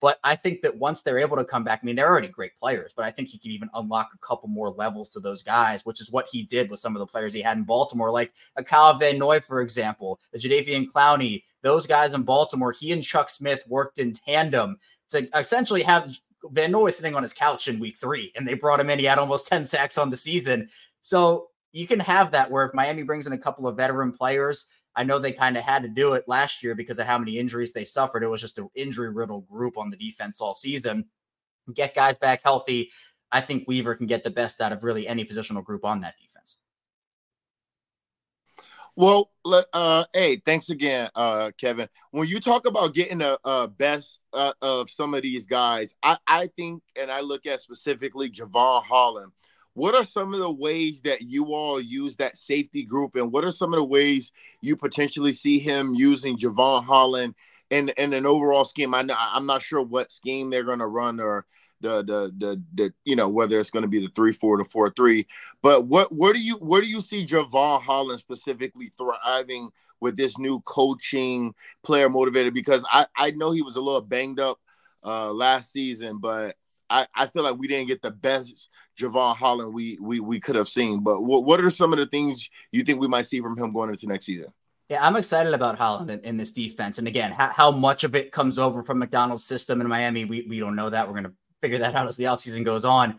But 0.00 0.18
I 0.24 0.34
think 0.36 0.62
that 0.62 0.78
once 0.78 1.02
they're 1.02 1.18
able 1.18 1.36
to 1.36 1.44
come 1.44 1.64
back, 1.64 1.80
I 1.82 1.84
mean, 1.84 1.96
they're 1.96 2.08
already 2.08 2.28
great 2.28 2.56
players, 2.56 2.92
but 2.96 3.04
I 3.04 3.10
think 3.10 3.28
he 3.28 3.38
can 3.38 3.50
even 3.50 3.68
unlock 3.74 4.10
a 4.14 4.26
couple 4.26 4.48
more 4.48 4.70
levels 4.70 5.08
to 5.10 5.20
those 5.20 5.42
guys, 5.42 5.84
which 5.84 6.00
is 6.00 6.10
what 6.10 6.28
he 6.30 6.44
did 6.44 6.70
with 6.70 6.78
some 6.78 6.94
of 6.94 7.00
the 7.00 7.06
players 7.06 7.34
he 7.34 7.42
had 7.42 7.58
in 7.58 7.64
Baltimore, 7.64 8.10
like 8.10 8.32
a 8.56 8.62
Kyle 8.62 8.96
Van 8.96 9.18
Noy, 9.18 9.40
for 9.40 9.60
example, 9.60 10.20
the 10.32 10.38
Jadeveon 10.38 10.86
Clowney, 10.86 11.42
those 11.62 11.86
guys 11.86 12.12
in 12.12 12.22
Baltimore. 12.22 12.70
He 12.70 12.92
and 12.92 13.02
Chuck 13.02 13.28
Smith 13.28 13.64
worked 13.66 13.98
in 13.98 14.12
tandem 14.12 14.78
to 15.10 15.28
essentially 15.36 15.82
have 15.82 16.16
Van 16.50 16.70
Noy 16.70 16.90
sitting 16.90 17.14
on 17.14 17.22
his 17.22 17.32
couch 17.32 17.68
in 17.68 17.80
week 17.80 17.96
three, 17.98 18.32
and 18.36 18.46
they 18.46 18.54
brought 18.54 18.80
him 18.80 18.90
in. 18.90 18.98
He 18.98 19.04
had 19.04 19.18
almost 19.18 19.48
10 19.48 19.66
sacks 19.66 19.98
on 19.98 20.10
the 20.10 20.16
season. 20.16 20.68
So 21.02 21.48
you 21.72 21.86
can 21.86 22.00
have 22.00 22.30
that 22.32 22.50
where 22.50 22.64
if 22.64 22.74
Miami 22.74 23.02
brings 23.02 23.26
in 23.26 23.32
a 23.32 23.38
couple 23.38 23.66
of 23.66 23.76
veteran 23.76 24.12
players, 24.12 24.66
I 24.96 25.04
know 25.04 25.18
they 25.18 25.32
kind 25.32 25.56
of 25.56 25.62
had 25.62 25.82
to 25.82 25.88
do 25.88 26.14
it 26.14 26.24
last 26.26 26.62
year 26.62 26.74
because 26.74 26.98
of 26.98 27.06
how 27.06 27.18
many 27.18 27.38
injuries 27.38 27.72
they 27.72 27.84
suffered. 27.84 28.22
It 28.22 28.28
was 28.28 28.40
just 28.40 28.58
an 28.58 28.68
injury 28.74 29.10
riddled 29.10 29.48
group 29.48 29.78
on 29.78 29.90
the 29.90 29.96
defense 29.96 30.40
all 30.40 30.54
season. 30.54 31.06
Get 31.72 31.94
guys 31.94 32.18
back 32.18 32.42
healthy. 32.42 32.90
I 33.30 33.40
think 33.40 33.68
Weaver 33.68 33.94
can 33.94 34.06
get 34.06 34.24
the 34.24 34.30
best 34.30 34.60
out 34.60 34.72
of 34.72 34.84
really 34.84 35.06
any 35.06 35.24
positional 35.24 35.62
group 35.62 35.84
on 35.84 36.00
that 36.00 36.14
defense. 36.18 36.27
Well, 38.98 39.30
uh, 39.44 40.06
hey, 40.12 40.42
thanks 40.44 40.70
again, 40.70 41.08
uh, 41.14 41.52
Kevin. 41.56 41.88
When 42.10 42.26
you 42.26 42.40
talk 42.40 42.66
about 42.66 42.94
getting 42.94 43.22
a 43.22 43.68
best 43.68 44.18
uh, 44.32 44.54
of 44.60 44.90
some 44.90 45.14
of 45.14 45.22
these 45.22 45.46
guys, 45.46 45.94
I, 46.02 46.16
I 46.26 46.48
think, 46.56 46.82
and 47.00 47.08
I 47.08 47.20
look 47.20 47.46
at 47.46 47.60
specifically 47.60 48.28
Jevon 48.28 48.82
Holland. 48.82 49.30
what 49.74 49.94
are 49.94 50.02
some 50.02 50.34
of 50.34 50.40
the 50.40 50.50
ways 50.50 51.00
that 51.02 51.22
you 51.22 51.54
all 51.54 51.80
use 51.80 52.16
that 52.16 52.36
safety 52.36 52.82
group, 52.82 53.14
and 53.14 53.30
what 53.30 53.44
are 53.44 53.52
some 53.52 53.72
of 53.72 53.78
the 53.78 53.84
ways 53.84 54.32
you 54.62 54.76
potentially 54.76 55.32
see 55.32 55.60
him 55.60 55.94
using 55.94 56.36
Jevon 56.36 56.82
Holland 56.82 57.36
in 57.70 57.90
in 57.98 58.12
an 58.12 58.26
overall 58.26 58.64
scheme? 58.64 58.94
I, 58.94 59.04
I'm 59.16 59.46
not 59.46 59.62
sure 59.62 59.80
what 59.80 60.10
scheme 60.10 60.50
they're 60.50 60.64
going 60.64 60.80
to 60.80 60.88
run 60.88 61.20
or 61.20 61.46
the 61.80 62.02
the 62.02 62.32
the 62.38 62.62
the 62.74 62.94
you 63.04 63.16
know 63.16 63.28
whether 63.28 63.58
it's 63.58 63.70
going 63.70 63.82
to 63.82 63.88
be 63.88 64.00
the 64.00 64.12
three 64.14 64.32
four 64.32 64.56
to 64.56 64.64
four 64.64 64.90
three. 64.90 65.26
But 65.62 65.86
what 65.86 66.12
where 66.14 66.32
do 66.32 66.40
you 66.40 66.54
where 66.56 66.80
do 66.80 66.86
you 66.86 67.00
see 67.00 67.26
Jevon 67.26 67.80
Holland 67.82 68.20
specifically 68.20 68.92
thriving 68.96 69.70
with 70.00 70.16
this 70.16 70.38
new 70.38 70.60
coaching 70.60 71.54
player 71.82 72.08
motivated? 72.08 72.54
Because 72.54 72.84
I 72.90 73.06
I 73.16 73.30
know 73.32 73.50
he 73.50 73.62
was 73.62 73.76
a 73.76 73.80
little 73.80 74.00
banged 74.00 74.40
up 74.40 74.58
uh 75.04 75.32
last 75.32 75.72
season, 75.72 76.18
but 76.18 76.56
I 76.90 77.06
I 77.14 77.26
feel 77.26 77.42
like 77.42 77.58
we 77.58 77.68
didn't 77.68 77.88
get 77.88 78.02
the 78.02 78.10
best 78.10 78.68
Jevon 78.98 79.36
Holland 79.36 79.72
we 79.72 79.98
we 80.00 80.20
we 80.20 80.40
could 80.40 80.56
have 80.56 80.68
seen. 80.68 81.02
But 81.02 81.22
what 81.22 81.44
what 81.44 81.60
are 81.60 81.70
some 81.70 81.92
of 81.92 81.98
the 81.98 82.06
things 82.06 82.48
you 82.72 82.82
think 82.82 83.00
we 83.00 83.08
might 83.08 83.26
see 83.26 83.40
from 83.40 83.56
him 83.56 83.72
going 83.72 83.90
into 83.90 84.06
next 84.06 84.26
season? 84.26 84.52
Yeah, 84.88 85.06
I'm 85.06 85.16
excited 85.16 85.52
about 85.52 85.76
Holland 85.76 86.10
in, 86.10 86.20
in 86.20 86.36
this 86.38 86.50
defense. 86.50 86.98
And 86.98 87.06
again, 87.06 87.30
how, 87.30 87.48
how, 87.48 87.70
much 87.70 88.04
of 88.04 88.14
it 88.14 88.32
comes 88.32 88.58
over 88.58 88.82
from 88.82 88.98
Macdonald's 88.98 89.44
system 89.44 89.82
in 89.82 89.88
Miami, 89.88 90.24
we, 90.24 90.46
we 90.48 90.58
don't 90.58 90.76
know 90.76 90.88
that. 90.88 91.06
We're 91.06 91.12
going 91.12 91.24
to 91.24 91.32
figure 91.60 91.78
that 91.78 91.94
out 91.94 92.06
as 92.06 92.16
the 92.16 92.24
offseason 92.24 92.64
goes 92.64 92.84
on. 92.84 93.18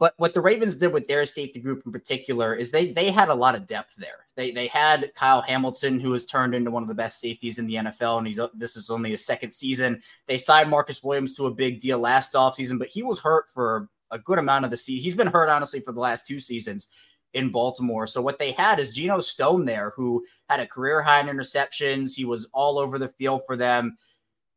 But 0.00 0.14
what 0.16 0.32
the 0.32 0.40
Ravens 0.40 0.76
did 0.76 0.94
with 0.94 1.06
their 1.08 1.26
safety 1.26 1.60
group 1.60 1.82
in 1.84 1.92
particular 1.92 2.54
is 2.54 2.70
they 2.70 2.90
they 2.90 3.10
had 3.10 3.28
a 3.28 3.34
lot 3.34 3.54
of 3.54 3.66
depth 3.66 3.94
there. 3.96 4.26
They 4.34 4.50
they 4.50 4.66
had 4.66 5.12
Kyle 5.14 5.42
Hamilton, 5.42 6.00
who 6.00 6.12
has 6.14 6.24
turned 6.24 6.54
into 6.54 6.70
one 6.70 6.82
of 6.82 6.88
the 6.88 6.94
best 6.94 7.20
safeties 7.20 7.58
in 7.58 7.66
the 7.66 7.74
NFL, 7.74 8.16
and 8.16 8.26
he's 8.26 8.40
this 8.54 8.76
is 8.76 8.88
only 8.88 9.10
his 9.10 9.26
second 9.26 9.52
season. 9.52 10.00
They 10.26 10.38
signed 10.38 10.70
Marcus 10.70 11.02
Williams 11.02 11.34
to 11.34 11.46
a 11.46 11.54
big 11.54 11.80
deal 11.80 11.98
last 11.98 12.32
offseason, 12.32 12.78
but 12.78 12.88
he 12.88 13.02
was 13.02 13.20
hurt 13.20 13.50
for 13.50 13.90
a 14.10 14.18
good 14.18 14.38
amount 14.38 14.64
of 14.64 14.70
the 14.70 14.76
season. 14.78 15.04
He's 15.04 15.14
been 15.14 15.26
hurt 15.26 15.50
honestly 15.50 15.80
for 15.80 15.92
the 15.92 16.00
last 16.00 16.26
two 16.26 16.40
seasons 16.40 16.88
in 17.34 17.50
Baltimore. 17.50 18.06
So 18.06 18.22
what 18.22 18.38
they 18.38 18.52
had 18.52 18.80
is 18.80 18.94
Geno 18.94 19.20
Stone 19.20 19.66
there, 19.66 19.92
who 19.96 20.24
had 20.48 20.60
a 20.60 20.66
career 20.66 21.02
high 21.02 21.20
in 21.20 21.26
interceptions. 21.26 22.14
He 22.14 22.24
was 22.24 22.48
all 22.52 22.78
over 22.78 22.98
the 22.98 23.08
field 23.08 23.42
for 23.46 23.54
them. 23.54 23.96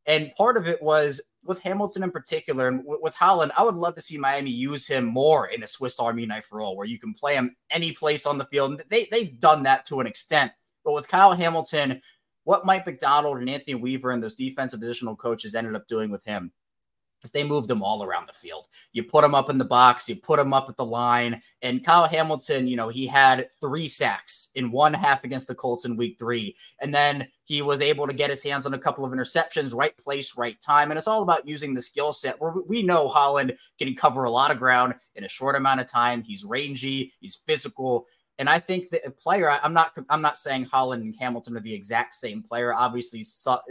And 0.06 0.34
part 0.36 0.56
of 0.56 0.66
it 0.66 0.82
was 0.82 1.20
with 1.44 1.60
Hamilton 1.60 2.02
in 2.02 2.10
particular 2.10 2.68
and 2.68 2.78
w- 2.80 3.00
with 3.02 3.14
Holland, 3.14 3.52
I 3.56 3.62
would 3.62 3.76
love 3.76 3.94
to 3.96 4.02
see 4.02 4.18
Miami 4.18 4.50
use 4.50 4.86
him 4.86 5.04
more 5.04 5.48
in 5.48 5.62
a 5.62 5.66
Swiss 5.66 6.00
Army 6.00 6.26
knife 6.26 6.52
role 6.52 6.76
where 6.76 6.86
you 6.86 6.98
can 6.98 7.14
play 7.14 7.34
him 7.34 7.54
any 7.70 7.92
place 7.92 8.26
on 8.26 8.38
the 8.38 8.46
field. 8.46 8.82
They, 8.88 9.08
they've 9.10 9.38
done 9.38 9.62
that 9.64 9.84
to 9.86 10.00
an 10.00 10.06
extent. 10.06 10.52
But 10.84 10.92
with 10.94 11.08
Kyle 11.08 11.32
Hamilton, 11.32 12.00
what 12.44 12.66
Mike 12.66 12.86
Macdonald 12.86 13.38
and 13.38 13.48
Anthony 13.48 13.74
Weaver 13.74 14.10
and 14.10 14.22
those 14.22 14.34
defensive 14.34 14.80
positional 14.80 15.16
coaches 15.16 15.54
ended 15.54 15.74
up 15.74 15.88
doing 15.88 16.10
with 16.10 16.24
him 16.24 16.52
they 17.30 17.44
moved 17.44 17.68
them 17.68 17.82
all 17.82 18.02
around 18.02 18.26
the 18.28 18.32
field. 18.32 18.68
You 18.92 19.04
put 19.04 19.22
them 19.22 19.34
up 19.34 19.50
in 19.50 19.58
the 19.58 19.64
box, 19.64 20.08
you 20.08 20.16
put 20.16 20.38
them 20.38 20.52
up 20.52 20.68
at 20.68 20.76
the 20.76 20.84
line. 20.84 21.40
And 21.62 21.84
Kyle 21.84 22.06
Hamilton, 22.06 22.66
you 22.66 22.76
know, 22.76 22.88
he 22.88 23.06
had 23.06 23.48
three 23.60 23.86
sacks 23.86 24.50
in 24.54 24.70
one 24.70 24.94
half 24.94 25.24
against 25.24 25.48
the 25.48 25.54
Colts 25.54 25.84
in 25.84 25.96
week 25.96 26.16
three. 26.18 26.56
And 26.80 26.94
then 26.94 27.28
he 27.44 27.62
was 27.62 27.80
able 27.80 28.06
to 28.06 28.12
get 28.12 28.30
his 28.30 28.42
hands 28.42 28.66
on 28.66 28.74
a 28.74 28.78
couple 28.78 29.04
of 29.04 29.12
interceptions, 29.12 29.74
right 29.74 29.96
place, 29.96 30.36
right 30.36 30.60
time. 30.60 30.90
And 30.90 30.98
it's 30.98 31.08
all 31.08 31.22
about 31.22 31.46
using 31.46 31.74
the 31.74 31.82
skill 31.82 32.12
set 32.12 32.40
where 32.40 32.54
we 32.66 32.82
know 32.82 33.08
Holland 33.08 33.56
can 33.78 33.94
cover 33.94 34.24
a 34.24 34.30
lot 34.30 34.50
of 34.50 34.58
ground 34.58 34.94
in 35.14 35.24
a 35.24 35.28
short 35.28 35.56
amount 35.56 35.80
of 35.80 35.86
time. 35.86 36.22
He's 36.22 36.44
rangy, 36.44 37.12
he's 37.20 37.36
physical. 37.36 38.06
And 38.38 38.48
I 38.48 38.58
think 38.58 38.88
that 38.90 39.06
a 39.06 39.10
player, 39.12 39.48
I'm 39.48 39.72
not, 39.72 39.96
I'm 40.08 40.22
not 40.22 40.36
saying 40.36 40.64
Holland 40.64 41.04
and 41.04 41.14
Hamilton 41.16 41.56
are 41.56 41.60
the 41.60 41.72
exact 41.72 42.14
same 42.14 42.42
player. 42.42 42.74
Obviously, 42.74 43.24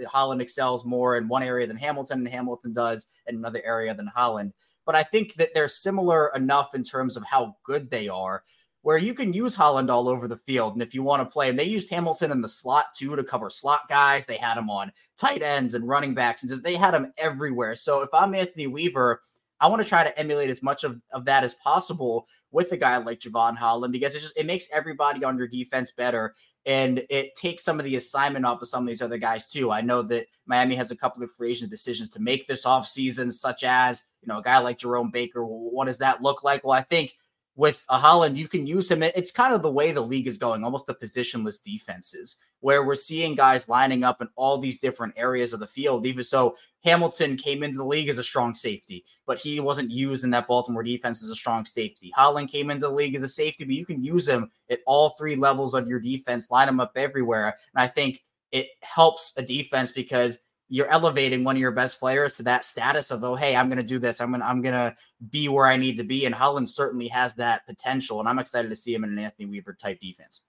Holland 0.07 0.41
excels 0.41 0.85
more 0.85 1.17
in 1.17 1.27
one 1.27 1.43
area 1.43 1.67
than 1.67 1.75
Hamilton, 1.75 2.19
and 2.19 2.27
Hamilton 2.29 2.73
does 2.73 3.07
in 3.27 3.35
another 3.35 3.61
area 3.65 3.93
than 3.93 4.07
Holland. 4.07 4.53
But 4.85 4.95
I 4.95 5.03
think 5.03 5.33
that 5.35 5.49
they're 5.53 5.67
similar 5.67 6.31
enough 6.33 6.75
in 6.75 6.83
terms 6.83 7.17
of 7.17 7.25
how 7.25 7.57
good 7.65 7.91
they 7.91 8.07
are, 8.07 8.43
where 8.83 8.97
you 8.97 9.13
can 9.13 9.33
use 9.33 9.53
Holland 9.53 9.89
all 9.89 10.07
over 10.07 10.29
the 10.29 10.37
field. 10.37 10.73
And 10.73 10.81
if 10.81 10.93
you 10.93 11.03
want 11.03 11.21
to 11.21 11.33
play, 11.33 11.49
and 11.49 11.59
they 11.59 11.65
used 11.65 11.89
Hamilton 11.89 12.31
in 12.31 12.39
the 12.39 12.49
slot 12.49 12.87
too 12.95 13.17
to 13.17 13.23
cover 13.23 13.49
slot 13.49 13.89
guys. 13.89 14.25
They 14.25 14.37
had 14.37 14.57
him 14.57 14.69
on 14.69 14.93
tight 15.17 15.41
ends 15.41 15.73
and 15.73 15.87
running 15.87 16.13
backs, 16.13 16.41
and 16.41 16.49
just 16.49 16.63
they 16.63 16.75
had 16.75 16.93
him 16.93 17.11
everywhere. 17.17 17.75
So 17.75 18.01
if 18.01 18.09
I'm 18.13 18.33
Anthony 18.33 18.67
Weaver, 18.67 19.19
I 19.59 19.67
want 19.67 19.81
to 19.81 19.87
try 19.87 20.03
to 20.03 20.19
emulate 20.19 20.49
as 20.49 20.61
much 20.61 20.83
of, 20.83 20.99
of 21.11 21.25
that 21.25 21.43
as 21.43 21.53
possible 21.53 22.27
with 22.51 22.71
a 22.71 22.77
guy 22.77 22.97
like 22.97 23.19
Jevon 23.19 23.55
Holland 23.55 23.93
because 23.93 24.15
it 24.15 24.19
just 24.19 24.37
it 24.37 24.45
makes 24.45 24.67
everybody 24.71 25.23
on 25.23 25.37
your 25.37 25.47
defense 25.47 25.91
better 25.91 26.35
and 26.65 27.03
it 27.09 27.35
takes 27.35 27.63
some 27.63 27.79
of 27.79 27.85
the 27.85 27.95
assignment 27.95 28.45
off 28.45 28.61
of 28.61 28.67
some 28.67 28.83
of 28.83 28.87
these 28.87 29.01
other 29.01 29.17
guys 29.17 29.47
too. 29.47 29.71
I 29.71 29.81
know 29.81 30.01
that 30.03 30.27
Miami 30.45 30.75
has 30.75 30.91
a 30.91 30.95
couple 30.95 31.21
of 31.23 31.31
free 31.31 31.51
agent 31.51 31.71
decisions 31.71 32.09
to 32.09 32.21
make 32.21 32.47
this 32.47 32.65
offseason, 32.65 33.33
such 33.33 33.63
as, 33.63 34.03
you 34.21 34.27
know, 34.27 34.39
a 34.39 34.43
guy 34.43 34.59
like 34.59 34.77
Jerome 34.77 35.11
Baker. 35.11 35.43
What 35.43 35.85
does 35.85 35.97
that 35.97 36.21
look 36.21 36.43
like? 36.43 36.63
Well, 36.63 36.73
I 36.73 36.81
think 36.81 37.15
with 37.55 37.85
a 37.89 37.97
Holland, 37.97 38.37
you 38.37 38.47
can 38.47 38.65
use 38.65 38.89
him. 38.89 39.03
It's 39.03 39.31
kind 39.31 39.53
of 39.53 39.61
the 39.61 39.71
way 39.71 39.91
the 39.91 40.01
league 40.01 40.27
is 40.27 40.39
going, 40.39 40.63
almost 40.63 40.87
the 40.87 40.95
positionless 40.95 41.61
defenses, 41.61 42.37
where 42.61 42.83
we're 42.83 42.95
seeing 42.95 43.35
guys 43.35 43.69
lining 43.69 44.03
up 44.03 44.21
in 44.21 44.29
all 44.35 44.57
these 44.57 44.79
different 44.79 45.13
areas 45.17 45.53
of 45.53 45.59
the 45.59 45.67
field. 45.67 46.07
Even 46.07 46.23
so, 46.23 46.55
Hamilton 46.83 47.37
came 47.37 47.61
into 47.61 47.77
the 47.77 47.85
league 47.85 48.09
as 48.09 48.17
a 48.17 48.23
strong 48.23 48.55
safety, 48.55 49.05
but 49.27 49.37
he 49.37 49.59
wasn't 49.59 49.91
used 49.91 50.23
in 50.23 50.31
that 50.31 50.47
Baltimore 50.47 50.83
defense 50.83 51.23
as 51.23 51.29
a 51.29 51.35
strong 51.35 51.63
safety. 51.63 52.11
Holland 52.15 52.49
came 52.49 52.71
into 52.71 52.87
the 52.87 52.93
league 52.93 53.15
as 53.15 53.23
a 53.23 53.29
safety, 53.29 53.65
but 53.65 53.75
you 53.75 53.85
can 53.85 54.03
use 54.03 54.27
him 54.27 54.49
at 54.71 54.79
all 54.87 55.09
three 55.09 55.35
levels 55.35 55.75
of 55.75 55.87
your 55.87 55.99
defense, 55.99 56.49
line 56.49 56.69
him 56.69 56.79
up 56.79 56.93
everywhere. 56.95 57.57
And 57.75 57.83
I 57.83 57.87
think 57.87 58.23
it 58.51 58.67
helps 58.81 59.33
a 59.37 59.43
defense 59.43 59.91
because 59.91 60.39
you're 60.73 60.89
elevating 60.89 61.43
one 61.43 61.55
of 61.55 61.59
your 61.59 61.71
best 61.71 61.99
players 61.99 62.35
to 62.35 62.41
that 62.41 62.63
status 62.63 63.11
of 63.11 63.23
oh 63.23 63.35
hey 63.35 63.55
i'm 63.55 63.69
going 63.69 63.77
to 63.77 63.83
do 63.83 63.99
this 63.99 64.19
i'm 64.19 64.31
going 64.31 64.41
to 64.41 64.47
i'm 64.47 64.59
going 64.59 64.73
to 64.73 64.93
be 65.29 65.47
where 65.47 65.67
i 65.67 65.77
need 65.77 65.95
to 65.95 66.03
be 66.03 66.25
and 66.25 66.33
holland 66.33 66.67
certainly 66.67 67.07
has 67.07 67.35
that 67.35 67.63
potential 67.67 68.19
and 68.19 68.27
i'm 68.27 68.39
excited 68.39 68.69
to 68.69 68.75
see 68.75 68.91
him 68.91 69.03
in 69.03 69.11
an 69.11 69.19
anthony 69.19 69.45
weaver 69.45 69.77
type 69.79 69.99
defense 70.01 70.41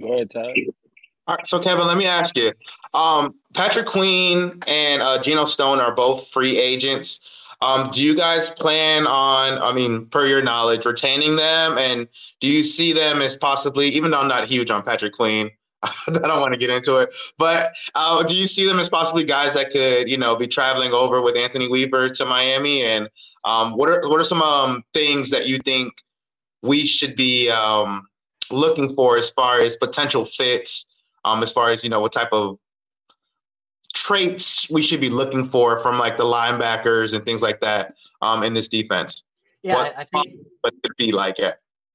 go 0.00 0.14
ahead 0.14 0.30
Ty. 0.32 0.54
All 1.28 1.36
right, 1.36 1.46
so 1.48 1.62
Kevin, 1.62 1.86
let 1.86 1.96
me 1.96 2.04
ask 2.04 2.36
you. 2.36 2.52
Um, 2.94 3.36
Patrick 3.54 3.86
Queen 3.86 4.60
and 4.66 5.00
uh, 5.00 5.22
Geno 5.22 5.44
Stone 5.44 5.78
are 5.78 5.94
both 5.94 6.26
free 6.30 6.58
agents. 6.58 7.20
Um, 7.62 7.90
do 7.92 8.02
you 8.02 8.16
guys 8.16 8.50
plan 8.50 9.06
on, 9.06 9.62
I 9.62 9.72
mean, 9.72 10.06
per 10.06 10.26
your 10.26 10.42
knowledge, 10.42 10.84
retaining 10.84 11.36
them? 11.36 11.78
And 11.78 12.08
do 12.40 12.48
you 12.48 12.64
see 12.64 12.92
them 12.92 13.22
as 13.22 13.36
possibly, 13.36 13.88
even 13.90 14.10
though 14.10 14.20
I'm 14.20 14.28
not 14.28 14.48
huge 14.48 14.68
on 14.68 14.82
Patrick 14.82 15.12
Queen, 15.12 15.48
I 15.82 15.92
don't 16.08 16.40
want 16.40 16.52
to 16.52 16.58
get 16.58 16.70
into 16.70 16.96
it, 16.96 17.14
but 17.38 17.70
uh, 17.94 18.22
do 18.24 18.34
you 18.34 18.48
see 18.48 18.66
them 18.66 18.80
as 18.80 18.88
possibly 18.88 19.22
guys 19.22 19.54
that 19.54 19.70
could, 19.70 20.10
you 20.10 20.16
know, 20.16 20.34
be 20.34 20.48
traveling 20.48 20.92
over 20.92 21.22
with 21.22 21.36
Anthony 21.36 21.68
Weaver 21.68 22.08
to 22.10 22.24
Miami? 22.24 22.82
And 22.82 23.08
um, 23.44 23.72
what 23.72 23.88
are 23.88 24.08
what 24.08 24.20
are 24.20 24.24
some 24.24 24.42
um, 24.42 24.82
things 24.92 25.30
that 25.30 25.48
you 25.48 25.58
think 25.58 25.92
we 26.62 26.86
should 26.86 27.16
be 27.16 27.48
um, 27.50 28.06
looking 28.50 28.94
for 28.94 29.16
as 29.16 29.30
far 29.30 29.60
as 29.60 29.76
potential 29.76 30.24
fits, 30.24 30.86
um, 31.24 31.42
as 31.42 31.52
far 31.52 31.70
as 31.70 31.82
you 31.82 31.90
know, 31.90 32.00
what 32.00 32.12
type 32.12 32.32
of 32.32 32.58
traits 33.92 34.70
we 34.70 34.82
should 34.82 35.00
be 35.00 35.10
looking 35.10 35.48
for 35.48 35.82
from 35.82 35.98
like 35.98 36.16
the 36.16 36.24
linebackers 36.24 37.14
and 37.14 37.24
things 37.24 37.42
like 37.42 37.60
that 37.60 37.96
um, 38.20 38.42
in 38.42 38.54
this 38.54 38.68
defense? 38.68 39.24
Yeah, 39.62 39.74
what, 39.74 39.98
I 39.98 40.04
think 40.04 40.34
what 40.62 40.74
could 40.82 40.96
be 40.98 41.12
like 41.12 41.38
it. 41.38 41.54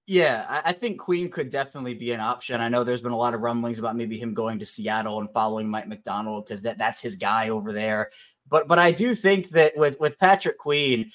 Yeah, 0.10 0.62
I 0.64 0.72
think 0.72 1.02
Queen 1.02 1.30
could 1.30 1.50
definitely 1.50 1.94
be 1.94 2.14
an 2.14 2.22
option. 2.22 2.62
I 2.62 2.70
know 2.70 2.86
there's 2.86 3.02
been 3.02 3.12
a 3.12 3.18
lot 3.18 3.34
of 3.34 3.42
rumblings 3.42 3.78
about 3.78 3.98
maybe 3.98 4.18
him 4.18 4.34
going 4.34 4.58
to 4.60 4.66
Seattle 4.66 5.20
and 5.20 5.30
following 5.32 5.70
Mike 5.70 5.90
Macdonald 5.90 6.46
because 6.46 6.62
that, 6.62 6.78
that's 6.78 7.02
his 7.02 7.18
guy 7.18 7.50
over 7.50 7.74
there. 7.74 8.12
But 8.48 8.70
but 8.70 8.80
I 8.80 8.92
do 8.92 9.14
think 9.14 9.50
that 9.50 9.76
with 9.76 10.00
with 10.00 10.18
Patrick 10.18 10.58
Queen, 10.58 11.12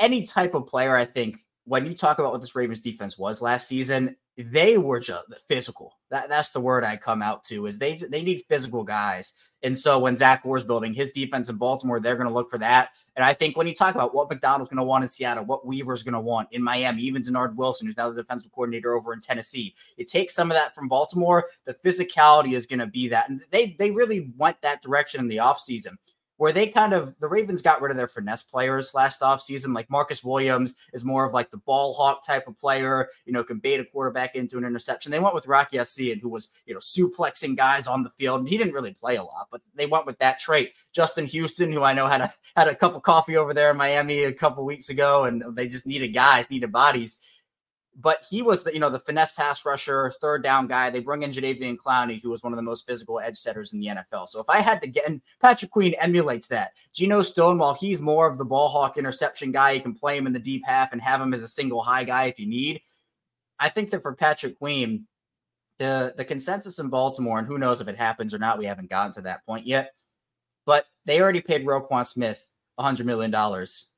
any 0.00 0.24
type 0.24 0.54
of 0.54 0.66
player, 0.66 0.96
I 0.96 1.04
think 1.04 1.36
when 1.66 1.86
you 1.86 1.94
talk 1.94 2.18
about 2.18 2.32
what 2.32 2.40
this 2.40 2.54
Ravens 2.54 2.82
defense 2.82 3.16
was 3.16 3.40
last 3.40 3.66
season, 3.66 4.16
they 4.36 4.76
were 4.78 5.00
just 5.00 5.24
physical. 5.48 5.96
That, 6.10 6.28
that's 6.28 6.50
the 6.50 6.60
word 6.60 6.84
I 6.84 6.96
come 6.96 7.22
out 7.22 7.44
to 7.44 7.66
is 7.66 7.78
they 7.78 7.96
they 7.96 8.22
need 8.22 8.42
physical 8.48 8.84
guys. 8.84 9.34
And 9.62 9.76
so 9.78 9.98
when 9.98 10.14
Zach 10.14 10.42
Orr's 10.44 10.64
building 10.64 10.92
his 10.92 11.12
defense 11.12 11.48
in 11.48 11.56
Baltimore, 11.56 11.98
they're 11.98 12.16
going 12.16 12.28
to 12.28 12.34
look 12.34 12.50
for 12.50 12.58
that. 12.58 12.90
And 13.16 13.24
I 13.24 13.32
think 13.32 13.56
when 13.56 13.66
you 13.66 13.74
talk 13.74 13.94
about 13.94 14.14
what 14.14 14.28
Macdonald's 14.28 14.68
going 14.68 14.78
to 14.78 14.84
want 14.84 15.04
in 15.04 15.08
Seattle, 15.08 15.46
what 15.46 15.66
Weaver's 15.66 16.02
going 16.02 16.14
to 16.14 16.20
want 16.20 16.48
in 16.52 16.62
Miami, 16.62 17.02
even 17.02 17.22
Dennard 17.22 17.56
Wilson, 17.56 17.86
who's 17.86 17.96
now 17.96 18.10
the 18.10 18.22
defensive 18.22 18.52
coordinator 18.52 18.94
over 18.94 19.14
in 19.14 19.20
Tennessee, 19.20 19.74
it 19.96 20.08
takes 20.08 20.34
some 20.34 20.50
of 20.50 20.56
that 20.56 20.74
from 20.74 20.88
Baltimore. 20.88 21.46
The 21.64 21.74
physicality 21.74 22.52
is 22.52 22.66
going 22.66 22.80
to 22.80 22.86
be 22.86 23.08
that. 23.08 23.30
And 23.30 23.42
they 23.50 23.76
they 23.78 23.90
really 23.90 24.32
went 24.36 24.60
that 24.62 24.82
direction 24.82 25.20
in 25.20 25.28
the 25.28 25.38
offseason 25.38 25.96
where 26.44 26.52
they 26.52 26.66
kind 26.66 26.92
of 26.92 27.18
the 27.20 27.26
Ravens 27.26 27.62
got 27.62 27.80
rid 27.80 27.90
of 27.90 27.96
their 27.96 28.06
finesse 28.06 28.42
players 28.42 28.92
last 28.92 29.22
offseason. 29.22 29.74
Like 29.74 29.88
Marcus 29.88 30.22
Williams 30.22 30.74
is 30.92 31.02
more 31.02 31.24
of 31.24 31.32
like 31.32 31.50
the 31.50 31.56
ball 31.56 31.94
hawk 31.94 32.22
type 32.22 32.46
of 32.46 32.58
player, 32.58 33.08
you 33.24 33.32
know, 33.32 33.42
can 33.42 33.60
bait 33.60 33.80
a 33.80 33.84
quarterback 33.86 34.36
into 34.36 34.58
an 34.58 34.64
interception. 34.66 35.10
They 35.10 35.20
went 35.20 35.34
with 35.34 35.46
Rocky 35.46 35.78
Ya-Sin, 35.78 36.18
who 36.18 36.28
was, 36.28 36.50
you 36.66 36.74
know, 36.74 36.80
suplexing 36.80 37.56
guys 37.56 37.86
on 37.86 38.02
the 38.02 38.10
field. 38.18 38.40
And 38.40 38.48
he 38.50 38.58
didn't 38.58 38.74
really 38.74 38.92
play 38.92 39.16
a 39.16 39.22
lot, 39.22 39.48
but 39.50 39.62
they 39.74 39.86
went 39.86 40.04
with 40.04 40.18
that 40.18 40.38
trait. 40.38 40.74
Justin 40.92 41.24
Houston, 41.24 41.72
who 41.72 41.82
I 41.82 41.94
know 41.94 42.04
had 42.08 42.20
a 42.20 42.34
had 42.54 42.68
a 42.68 42.74
cup 42.74 42.94
of 42.94 43.00
coffee 43.00 43.38
over 43.38 43.54
there 43.54 43.70
in 43.70 43.78
Miami 43.78 44.24
a 44.24 44.30
couple 44.30 44.66
weeks 44.66 44.90
ago, 44.90 45.24
and 45.24 45.42
they 45.56 45.66
just 45.66 45.86
needed 45.86 46.08
guys, 46.08 46.50
needed 46.50 46.70
bodies 46.70 47.20
but 48.00 48.26
he 48.28 48.42
was 48.42 48.64
the 48.64 48.72
you 48.72 48.80
know 48.80 48.90
the 48.90 48.98
finesse 48.98 49.32
pass 49.32 49.64
rusher, 49.64 50.12
third 50.20 50.42
down 50.42 50.66
guy. 50.66 50.90
They 50.90 51.00
bring 51.00 51.22
in 51.22 51.30
Jadeveon 51.30 51.76
Clowney, 51.76 52.20
who 52.20 52.30
was 52.30 52.42
one 52.42 52.52
of 52.52 52.56
the 52.56 52.62
most 52.62 52.86
physical 52.86 53.20
edge 53.20 53.36
setters 53.36 53.72
in 53.72 53.80
the 53.80 53.86
NFL. 53.86 54.28
So 54.28 54.40
if 54.40 54.48
I 54.48 54.60
had 54.60 54.80
to 54.82 54.88
get, 54.88 55.08
and 55.08 55.20
Patrick 55.40 55.70
Queen 55.70 55.94
emulates 56.00 56.48
that. 56.48 56.72
Geno 56.92 57.22
Stone, 57.22 57.58
while 57.58 57.74
he's 57.74 58.00
more 58.00 58.28
of 58.28 58.38
the 58.38 58.44
ball 58.44 58.68
hawk 58.68 58.96
interception 58.96 59.52
guy, 59.52 59.72
you 59.72 59.80
can 59.80 59.94
play 59.94 60.16
him 60.16 60.26
in 60.26 60.32
the 60.32 60.38
deep 60.38 60.62
half 60.66 60.92
and 60.92 61.00
have 61.00 61.20
him 61.20 61.32
as 61.32 61.42
a 61.42 61.48
single 61.48 61.82
high 61.82 62.04
guy 62.04 62.24
if 62.24 62.38
you 62.38 62.46
need. 62.46 62.80
I 63.58 63.68
think 63.68 63.90
that 63.90 64.02
for 64.02 64.14
Patrick 64.14 64.58
Queen, 64.58 65.06
the 65.78 66.14
the 66.16 66.24
consensus 66.24 66.78
in 66.78 66.88
Baltimore, 66.88 67.38
and 67.38 67.46
who 67.46 67.58
knows 67.58 67.80
if 67.80 67.88
it 67.88 67.98
happens 67.98 68.34
or 68.34 68.38
not, 68.38 68.58
we 68.58 68.66
haven't 68.66 68.90
gotten 68.90 69.12
to 69.12 69.22
that 69.22 69.44
point 69.46 69.66
yet. 69.66 69.92
But 70.66 70.86
they 71.04 71.20
already 71.20 71.40
paid 71.40 71.66
Roquan 71.66 72.06
Smith 72.06 72.44
$100 72.78 73.04
million 73.04 73.32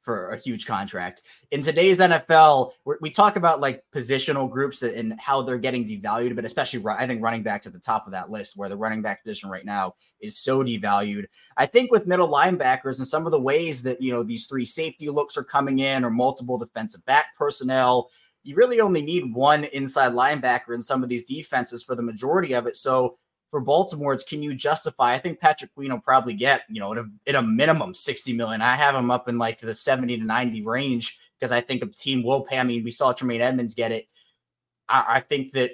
for 0.02 0.30
a 0.30 0.38
huge 0.38 0.66
contract. 0.66 1.22
In 1.50 1.62
today's 1.62 1.98
NFL, 1.98 2.72
we 3.00 3.10
talk 3.10 3.36
about 3.36 3.60
like 3.60 3.82
positional 3.94 4.50
groups 4.50 4.82
and 4.82 5.18
how 5.18 5.42
they're 5.42 5.58
getting 5.58 5.84
devalued, 5.84 6.36
but 6.36 6.44
especially 6.44 6.84
I 6.86 7.06
think 7.06 7.22
running 7.22 7.42
back 7.42 7.62
to 7.62 7.70
the 7.70 7.78
top 7.78 8.06
of 8.06 8.12
that 8.12 8.30
list, 8.30 8.56
where 8.56 8.68
the 8.68 8.76
running 8.76 9.02
back 9.02 9.22
position 9.22 9.48
right 9.48 9.64
now 9.64 9.94
is 10.20 10.38
so 10.38 10.62
devalued. 10.62 11.24
I 11.56 11.66
think 11.66 11.90
with 11.90 12.06
middle 12.06 12.28
linebackers 12.28 12.98
and 12.98 13.08
some 13.08 13.26
of 13.26 13.32
the 13.32 13.40
ways 13.40 13.82
that, 13.82 14.00
you 14.00 14.12
know, 14.12 14.22
these 14.22 14.46
three 14.46 14.66
safety 14.66 15.08
looks 15.08 15.36
are 15.36 15.44
coming 15.44 15.78
in 15.78 16.04
or 16.04 16.10
multiple 16.10 16.58
defensive 16.58 17.04
back 17.06 17.36
personnel, 17.36 18.10
you 18.42 18.54
really 18.54 18.80
only 18.80 19.02
need 19.02 19.34
one 19.34 19.64
inside 19.64 20.12
linebacker 20.12 20.72
in 20.74 20.80
some 20.80 21.02
of 21.02 21.08
these 21.08 21.24
defenses 21.24 21.82
for 21.82 21.96
the 21.96 22.02
majority 22.02 22.52
of 22.52 22.66
it. 22.66 22.76
So 22.76 23.16
for 23.56 23.60
Baltimore, 23.62 24.12
it's 24.12 24.22
can 24.22 24.42
you 24.42 24.52
justify? 24.52 25.14
I 25.14 25.18
think 25.18 25.40
Patrick 25.40 25.74
Queen 25.74 25.90
will 25.90 25.98
probably 25.98 26.34
get, 26.34 26.64
you 26.68 26.78
know, 26.78 26.92
at 26.92 26.98
a, 26.98 27.06
at 27.26 27.36
a 27.36 27.40
minimum 27.40 27.94
60 27.94 28.34
million. 28.34 28.60
I 28.60 28.76
have 28.76 28.94
him 28.94 29.10
up 29.10 29.30
in 29.30 29.38
like 29.38 29.58
the 29.58 29.74
70 29.74 30.18
to 30.18 30.24
90 30.24 30.60
range 30.60 31.18
because 31.40 31.52
I 31.52 31.62
think 31.62 31.82
a 31.82 31.86
team 31.86 32.22
will 32.22 32.42
pay. 32.42 32.58
I 32.58 32.64
mean, 32.64 32.84
we 32.84 32.90
saw 32.90 33.14
Tremaine 33.14 33.40
Edmunds 33.40 33.72
get 33.72 33.92
it. 33.92 34.08
I, 34.90 35.04
I 35.08 35.20
think 35.20 35.52
that 35.52 35.70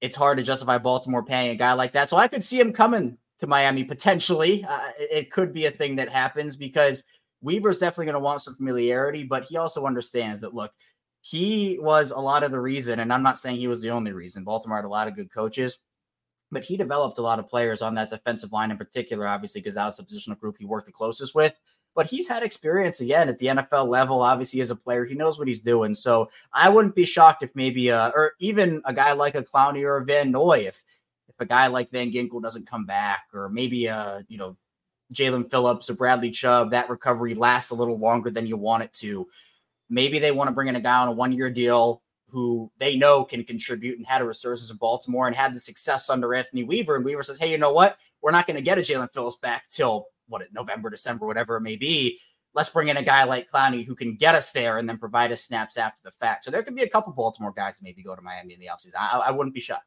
it's 0.00 0.16
hard 0.16 0.38
to 0.38 0.42
justify 0.42 0.78
Baltimore 0.78 1.22
paying 1.22 1.52
a 1.52 1.54
guy 1.54 1.74
like 1.74 1.92
that. 1.92 2.08
So 2.08 2.16
I 2.16 2.26
could 2.26 2.42
see 2.42 2.58
him 2.58 2.72
coming 2.72 3.16
to 3.38 3.46
Miami 3.46 3.84
potentially. 3.84 4.64
Uh, 4.68 4.90
it 4.98 5.30
could 5.30 5.52
be 5.52 5.66
a 5.66 5.70
thing 5.70 5.94
that 5.94 6.08
happens 6.08 6.56
because 6.56 7.04
Weaver's 7.40 7.78
definitely 7.78 8.06
going 8.06 8.14
to 8.14 8.18
want 8.18 8.40
some 8.40 8.56
familiarity, 8.56 9.22
but 9.22 9.44
he 9.44 9.56
also 9.56 9.86
understands 9.86 10.40
that, 10.40 10.54
look, 10.54 10.72
he 11.20 11.78
was 11.80 12.10
a 12.10 12.18
lot 12.18 12.42
of 12.42 12.50
the 12.50 12.58
reason, 12.58 12.98
and 12.98 13.12
I'm 13.12 13.22
not 13.22 13.38
saying 13.38 13.58
he 13.58 13.68
was 13.68 13.80
the 13.80 13.90
only 13.90 14.12
reason. 14.12 14.42
Baltimore 14.42 14.78
had 14.78 14.86
a 14.86 14.88
lot 14.88 15.06
of 15.06 15.14
good 15.14 15.32
coaches 15.32 15.78
but 16.52 16.62
he 16.62 16.76
developed 16.76 17.18
a 17.18 17.22
lot 17.22 17.38
of 17.38 17.48
players 17.48 17.80
on 17.80 17.94
that 17.94 18.10
defensive 18.10 18.52
line 18.52 18.70
in 18.70 18.76
particular, 18.76 19.26
obviously, 19.26 19.62
because 19.62 19.74
that 19.74 19.86
was 19.86 19.96
the 19.96 20.04
positional 20.04 20.38
group 20.38 20.56
he 20.58 20.66
worked 20.66 20.86
the 20.86 20.92
closest 20.92 21.34
with. 21.34 21.58
But 21.94 22.06
he's 22.06 22.28
had 22.28 22.42
experience 22.42 23.00
again 23.00 23.30
at 23.30 23.38
the 23.38 23.46
NFL 23.46 23.88
level. 23.88 24.20
Obviously, 24.20 24.60
as 24.60 24.70
a 24.70 24.76
player, 24.76 25.04
he 25.06 25.14
knows 25.14 25.38
what 25.38 25.48
he's 25.48 25.60
doing. 25.60 25.94
So 25.94 26.30
I 26.52 26.68
wouldn't 26.68 26.94
be 26.94 27.06
shocked 27.06 27.42
if 27.42 27.56
maybe, 27.56 27.90
uh, 27.90 28.12
or 28.14 28.34
even 28.38 28.82
a 28.84 28.92
guy 28.92 29.12
like 29.12 29.34
a 29.34 29.42
Clowney 29.42 29.82
or 29.82 29.96
a 29.96 30.04
Van 30.04 30.30
Noy, 30.30 30.64
if 30.66 30.84
if 31.28 31.34
a 31.40 31.46
guy 31.46 31.66
like 31.68 31.90
Van 31.90 32.12
Ginkel 32.12 32.42
doesn't 32.42 32.66
come 32.66 32.84
back, 32.84 33.24
or 33.32 33.48
maybe 33.48 33.86
a 33.86 34.24
you 34.28 34.36
know 34.36 34.56
Jaelan 35.12 35.50
Phillips 35.50 35.88
or 35.88 35.94
Bradley 35.94 36.30
Chubb, 36.30 36.70
that 36.70 36.90
recovery 36.90 37.34
lasts 37.34 37.70
a 37.70 37.74
little 37.74 37.98
longer 37.98 38.30
than 38.30 38.46
you 38.46 38.58
want 38.58 38.84
it 38.84 38.92
to. 38.94 39.26
Maybe 39.88 40.18
they 40.18 40.32
want 40.32 40.48
to 40.48 40.54
bring 40.54 40.68
in 40.68 40.76
a 40.76 40.80
guy 40.80 41.00
on 41.00 41.08
a 41.08 41.12
one 41.12 41.32
year 41.32 41.50
deal 41.50 42.02
who 42.32 42.72
they 42.78 42.96
know 42.96 43.24
can 43.24 43.44
contribute 43.44 43.98
and 43.98 44.06
had 44.06 44.22
a 44.22 44.24
resurgence 44.24 44.70
in 44.70 44.76
Baltimore 44.78 45.26
and 45.26 45.36
had 45.36 45.54
the 45.54 45.60
success 45.60 46.08
under 46.08 46.34
Anthony 46.34 46.64
Weaver. 46.64 46.96
And 46.96 47.04
Weaver 47.04 47.22
says, 47.22 47.38
hey, 47.38 47.50
you 47.50 47.58
know 47.58 47.72
what? 47.72 47.98
We're 48.22 48.30
not 48.30 48.46
going 48.46 48.56
to 48.56 48.62
get 48.62 48.78
a 48.78 48.80
Jaelan 48.80 49.12
Phillips 49.12 49.36
back 49.36 49.68
till 49.68 50.06
what 50.28 50.42
November, 50.52 50.88
December, 50.88 51.26
whatever 51.26 51.56
it 51.56 51.60
may 51.60 51.76
be. 51.76 52.18
Let's 52.54 52.70
bring 52.70 52.88
in 52.88 52.96
a 52.96 53.02
guy 53.02 53.24
like 53.24 53.50
Clowney 53.50 53.84
who 53.84 53.94
can 53.94 54.16
get 54.16 54.34
us 54.34 54.50
there 54.50 54.78
and 54.78 54.88
then 54.88 54.96
provide 54.96 55.30
us 55.30 55.42
snaps 55.42 55.76
after 55.76 56.00
the 56.02 56.10
fact. 56.10 56.44
So 56.44 56.50
there 56.50 56.62
could 56.62 56.74
be 56.74 56.82
a 56.82 56.88
couple 56.88 57.12
Baltimore 57.12 57.52
guys 57.52 57.78
that 57.78 57.84
maybe 57.84 58.02
go 58.02 58.16
to 58.16 58.22
Miami 58.22 58.54
in 58.54 58.60
the 58.60 58.66
offseason. 58.66 58.96
I, 58.98 59.18
I 59.18 59.30
wouldn't 59.30 59.54
be 59.54 59.60
shocked. 59.60 59.86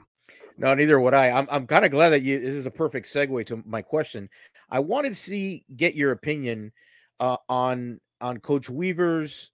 No, 0.61 0.75
neither 0.75 0.99
would 0.99 1.15
I. 1.15 1.31
I'm 1.31 1.47
I'm 1.49 1.65
kind 1.65 1.85
of 1.85 1.89
glad 1.89 2.09
that 2.09 2.21
you 2.21 2.39
this 2.39 2.53
is 2.53 2.67
a 2.67 2.71
perfect 2.71 3.07
segue 3.07 3.47
to 3.47 3.63
my 3.65 3.81
question. 3.81 4.29
I 4.69 4.77
wanted 4.77 5.09
to 5.09 5.15
see 5.15 5.65
get 5.75 5.95
your 5.95 6.11
opinion 6.11 6.71
uh, 7.19 7.37
on 7.49 7.99
on 8.21 8.37
Coach 8.37 8.69
Weaver's, 8.69 9.49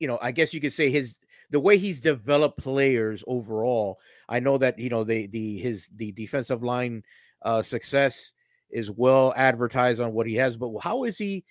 you 0.00 0.08
know, 0.08 0.18
I 0.20 0.32
guess 0.32 0.52
you 0.52 0.60
could 0.60 0.72
say 0.72 0.90
his 0.90 1.16
the 1.50 1.60
way 1.60 1.78
he's 1.78 2.00
developed 2.00 2.58
players 2.58 3.22
overall. 3.28 4.00
I 4.28 4.40
know 4.40 4.58
that 4.58 4.76
you 4.76 4.88
know 4.88 5.04
the 5.04 5.28
the 5.28 5.58
his 5.58 5.88
the 5.94 6.10
defensive 6.10 6.64
line 6.64 7.04
uh, 7.42 7.62
success 7.62 8.32
is 8.70 8.90
well 8.90 9.32
advertised 9.36 10.00
on 10.00 10.12
what 10.12 10.26
he 10.26 10.34
has, 10.34 10.56
but 10.56 10.72
how 10.82 11.04
is 11.04 11.16
he? 11.16 11.44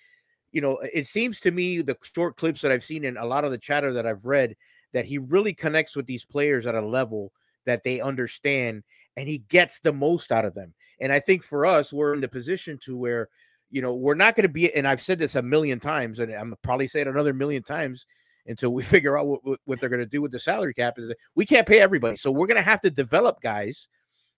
You 0.52 0.60
know, 0.60 0.78
it 0.92 1.06
seems 1.06 1.40
to 1.40 1.52
me 1.52 1.80
the 1.80 1.96
short 2.14 2.36
clips 2.36 2.60
that 2.60 2.72
I've 2.72 2.84
seen 2.84 3.06
and 3.06 3.16
a 3.16 3.24
lot 3.24 3.46
of 3.46 3.50
the 3.50 3.56
chatter 3.56 3.94
that 3.94 4.06
I've 4.06 4.26
read 4.26 4.56
that 4.92 5.06
he 5.06 5.16
really 5.16 5.54
connects 5.54 5.96
with 5.96 6.04
these 6.04 6.26
players 6.26 6.66
at 6.66 6.74
a 6.74 6.82
level 6.86 7.32
that 7.66 7.84
they 7.84 8.00
understand 8.00 8.82
and 9.16 9.28
he 9.28 9.38
gets 9.38 9.80
the 9.80 9.92
most 9.92 10.32
out 10.32 10.44
of 10.44 10.54
them. 10.54 10.74
And 11.00 11.12
I 11.12 11.20
think 11.20 11.42
for 11.42 11.66
us, 11.66 11.92
we're 11.92 12.14
in 12.14 12.20
the 12.20 12.28
position 12.28 12.78
to 12.84 12.96
where, 12.96 13.28
you 13.70 13.82
know, 13.82 13.94
we're 13.94 14.14
not 14.14 14.36
going 14.36 14.46
to 14.46 14.52
be, 14.52 14.72
and 14.74 14.86
I've 14.86 15.02
said 15.02 15.18
this 15.18 15.34
a 15.34 15.42
million 15.42 15.80
times, 15.80 16.18
and 16.18 16.32
I'm 16.32 16.54
probably 16.62 16.86
saying 16.86 17.08
another 17.08 17.32
million 17.32 17.62
times 17.62 18.06
until 18.46 18.70
we 18.70 18.82
figure 18.82 19.18
out 19.18 19.26
what, 19.26 19.58
what, 19.64 19.80
they're 19.80 19.88
going 19.88 20.00
to 20.00 20.06
do 20.06 20.22
with 20.22 20.32
the 20.32 20.40
salary 20.40 20.74
cap 20.74 20.98
is 20.98 21.08
that 21.08 21.16
we 21.34 21.46
can't 21.46 21.66
pay 21.66 21.80
everybody. 21.80 22.16
So 22.16 22.30
we're 22.30 22.46
going 22.46 22.56
to 22.56 22.62
have 22.62 22.80
to 22.82 22.90
develop 22.90 23.40
guys 23.40 23.88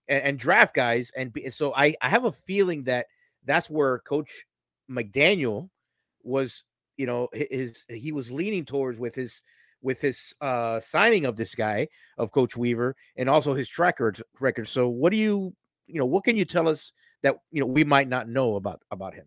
and, 0.07 0.23
and 0.23 0.39
draft 0.39 0.73
guys. 0.75 1.11
And, 1.15 1.33
be, 1.33 1.49
so 1.51 1.73
I, 1.75 1.95
I 2.01 2.09
have 2.09 2.25
a 2.25 2.31
feeling 2.31 2.83
that 2.83 3.07
that's 3.45 3.69
where 3.69 3.99
Coach 3.99 4.45
McDaniel 4.89 5.69
was, 6.23 6.63
you 6.97 7.05
know, 7.05 7.27
his, 7.33 7.85
he 7.89 8.11
was 8.11 8.31
leaning 8.31 8.65
towards 8.65 8.97
with 8.99 9.15
his, 9.15 9.41
with 9.83 10.01
his 10.01 10.33
uh, 10.41 10.79
signing 10.79 11.25
of 11.25 11.35
this 11.35 11.53
guy 11.53 11.87
of 12.17 12.31
Coach 12.31 12.57
Weaver 12.57 12.95
and 13.17 13.29
also 13.29 13.53
his 13.53 13.69
track 13.69 13.99
record. 14.39 14.67
So, 14.67 14.89
what 14.89 15.11
do 15.11 15.17
you, 15.17 15.53
you 15.85 15.99
know, 15.99 16.05
what 16.05 16.23
can 16.23 16.37
you 16.37 16.45
tell 16.45 16.67
us 16.67 16.91
that 17.21 17.35
you 17.51 17.61
know 17.61 17.67
we 17.67 17.83
might 17.83 18.07
not 18.07 18.27
know 18.27 18.55
about 18.55 18.81
about 18.89 19.13
him? 19.13 19.25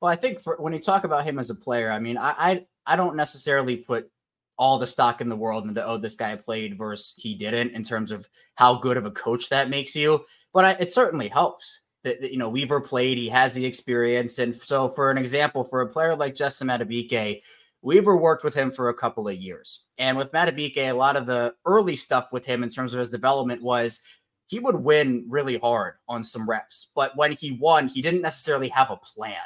Well, 0.00 0.10
I 0.10 0.16
think 0.16 0.40
for, 0.40 0.56
when 0.58 0.72
you 0.72 0.80
talk 0.80 1.04
about 1.04 1.24
him 1.24 1.38
as 1.38 1.50
a 1.50 1.54
player, 1.54 1.90
I 1.90 2.00
mean, 2.00 2.18
I, 2.18 2.34
I 2.36 2.66
I 2.86 2.96
don't 2.96 3.16
necessarily 3.16 3.76
put 3.76 4.10
all 4.58 4.78
the 4.78 4.86
stock 4.86 5.20
in 5.20 5.28
the 5.28 5.36
world 5.36 5.66
into 5.66 5.84
oh 5.84 5.96
this 5.96 6.14
guy 6.14 6.36
played 6.36 6.76
versus 6.76 7.14
he 7.16 7.34
didn't 7.34 7.70
in 7.72 7.82
terms 7.82 8.10
of 8.10 8.28
how 8.54 8.74
good 8.74 8.96
of 8.96 9.04
a 9.04 9.10
coach 9.10 9.48
that 9.48 9.70
makes 9.70 9.94
you, 9.94 10.24
but 10.52 10.64
I, 10.64 10.70
it 10.80 10.92
certainly 10.92 11.28
helps 11.28 11.80
that, 12.04 12.20
that, 12.20 12.32
you 12.32 12.38
know 12.38 12.48
Weaver 12.48 12.80
played, 12.80 13.18
he 13.18 13.28
has 13.28 13.54
the 13.54 13.64
experience, 13.64 14.38
and 14.38 14.54
so 14.54 14.88
for 14.90 15.10
an 15.10 15.18
example, 15.18 15.64
for 15.64 15.80
a 15.80 15.88
player 15.88 16.14
like 16.14 16.34
Justin 16.34 16.68
Madubuike, 16.68 17.42
Weaver 17.82 18.16
worked 18.16 18.44
with 18.44 18.54
him 18.54 18.70
for 18.70 18.88
a 18.88 18.94
couple 18.94 19.28
of 19.28 19.36
years, 19.36 19.84
and 19.98 20.16
with 20.16 20.32
Madubuike, 20.32 20.76
a 20.76 20.92
lot 20.92 21.16
of 21.16 21.26
the 21.26 21.54
early 21.66 21.96
stuff 21.96 22.32
with 22.32 22.44
him 22.44 22.62
in 22.62 22.70
terms 22.70 22.94
of 22.94 23.00
his 23.00 23.10
development 23.10 23.62
was 23.62 24.00
he 24.46 24.58
would 24.58 24.76
win 24.76 25.24
really 25.28 25.58
hard 25.58 25.94
on 26.08 26.22
some 26.22 26.48
reps, 26.48 26.90
but 26.94 27.16
when 27.16 27.32
he 27.32 27.52
won, 27.52 27.88
he 27.88 28.02
didn't 28.02 28.22
necessarily 28.22 28.68
have 28.68 28.90
a 28.90 28.96
plan 28.96 29.36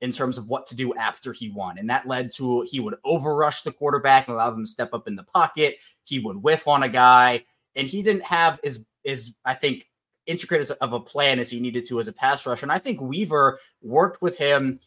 in 0.00 0.10
terms 0.10 0.36
of 0.36 0.48
what 0.48 0.66
to 0.66 0.76
do 0.76 0.94
after 0.94 1.32
he 1.32 1.48
won. 1.48 1.78
And 1.78 1.88
that 1.88 2.06
led 2.06 2.32
to 2.32 2.62
he 2.68 2.80
would 2.80 2.96
overrush 3.06 3.62
the 3.62 3.72
quarterback 3.72 4.26
and 4.26 4.34
allow 4.34 4.50
them 4.50 4.64
to 4.64 4.70
step 4.70 4.92
up 4.92 5.06
in 5.06 5.16
the 5.16 5.22
pocket. 5.22 5.76
He 6.04 6.18
would 6.18 6.36
whiff 6.36 6.66
on 6.68 6.82
a 6.82 6.88
guy, 6.88 7.44
and 7.76 7.86
he 7.86 8.02
didn't 8.02 8.24
have 8.24 8.60
as 8.64 8.84
is 9.04 9.34
I 9.44 9.54
think 9.54 9.88
intricate 10.26 10.70
of 10.80 10.92
a 10.92 11.00
plan 11.00 11.38
as 11.38 11.50
he 11.50 11.58
needed 11.58 11.86
to 11.88 11.98
as 11.98 12.08
a 12.08 12.12
pass 12.12 12.46
rusher. 12.46 12.64
And 12.64 12.72
I 12.72 12.78
think 12.78 13.00
Weaver 13.00 13.58
worked 13.80 14.22
with 14.22 14.36
him 14.36 14.78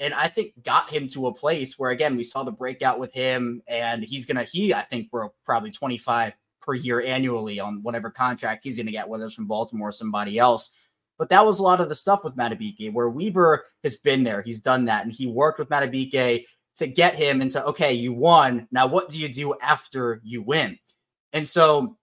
and 0.00 0.14
I 0.14 0.28
think 0.28 0.62
got 0.62 0.90
him 0.90 1.08
to 1.08 1.26
a 1.26 1.34
place 1.34 1.78
where 1.78 1.90
again 1.90 2.16
we 2.16 2.22
saw 2.22 2.42
the 2.42 2.52
breakout 2.52 2.98
with 2.98 3.12
him, 3.12 3.62
and 3.66 4.02
he's 4.02 4.26
gonna 4.26 4.44
he 4.44 4.74
I 4.74 4.82
think 4.82 5.10
broke 5.10 5.34
probably 5.44 5.70
25 5.70 6.32
per 6.60 6.74
year 6.74 7.00
annually 7.00 7.60
on 7.60 7.82
whatever 7.82 8.10
contract 8.10 8.64
he's 8.64 8.78
gonna 8.78 8.90
get, 8.90 9.08
whether 9.08 9.26
it's 9.26 9.34
from 9.34 9.46
Baltimore 9.46 9.88
or 9.88 9.92
somebody 9.92 10.38
else. 10.38 10.70
But 11.18 11.30
that 11.30 11.44
was 11.44 11.58
a 11.58 11.64
lot 11.64 11.80
of 11.80 11.88
the 11.88 11.96
stuff 11.96 12.22
with 12.22 12.36
Madubuike, 12.36 12.92
where 12.92 13.08
Weaver 13.08 13.64
has 13.82 13.96
been 13.96 14.22
there. 14.22 14.40
He's 14.40 14.60
done 14.60 14.84
that. 14.84 15.04
And 15.04 15.12
he 15.12 15.26
worked 15.26 15.58
with 15.58 15.68
Madubuike 15.68 16.44
to 16.76 16.86
get 16.86 17.16
him 17.16 17.42
into, 17.42 17.64
okay, 17.66 17.92
you 17.92 18.12
won. 18.12 18.68
Now, 18.70 18.86
what 18.86 19.08
do 19.08 19.18
you 19.18 19.28
do 19.28 19.54
after 19.60 20.20
you 20.22 20.42
win? 20.42 20.78
And 21.32 21.46
so 21.46 21.96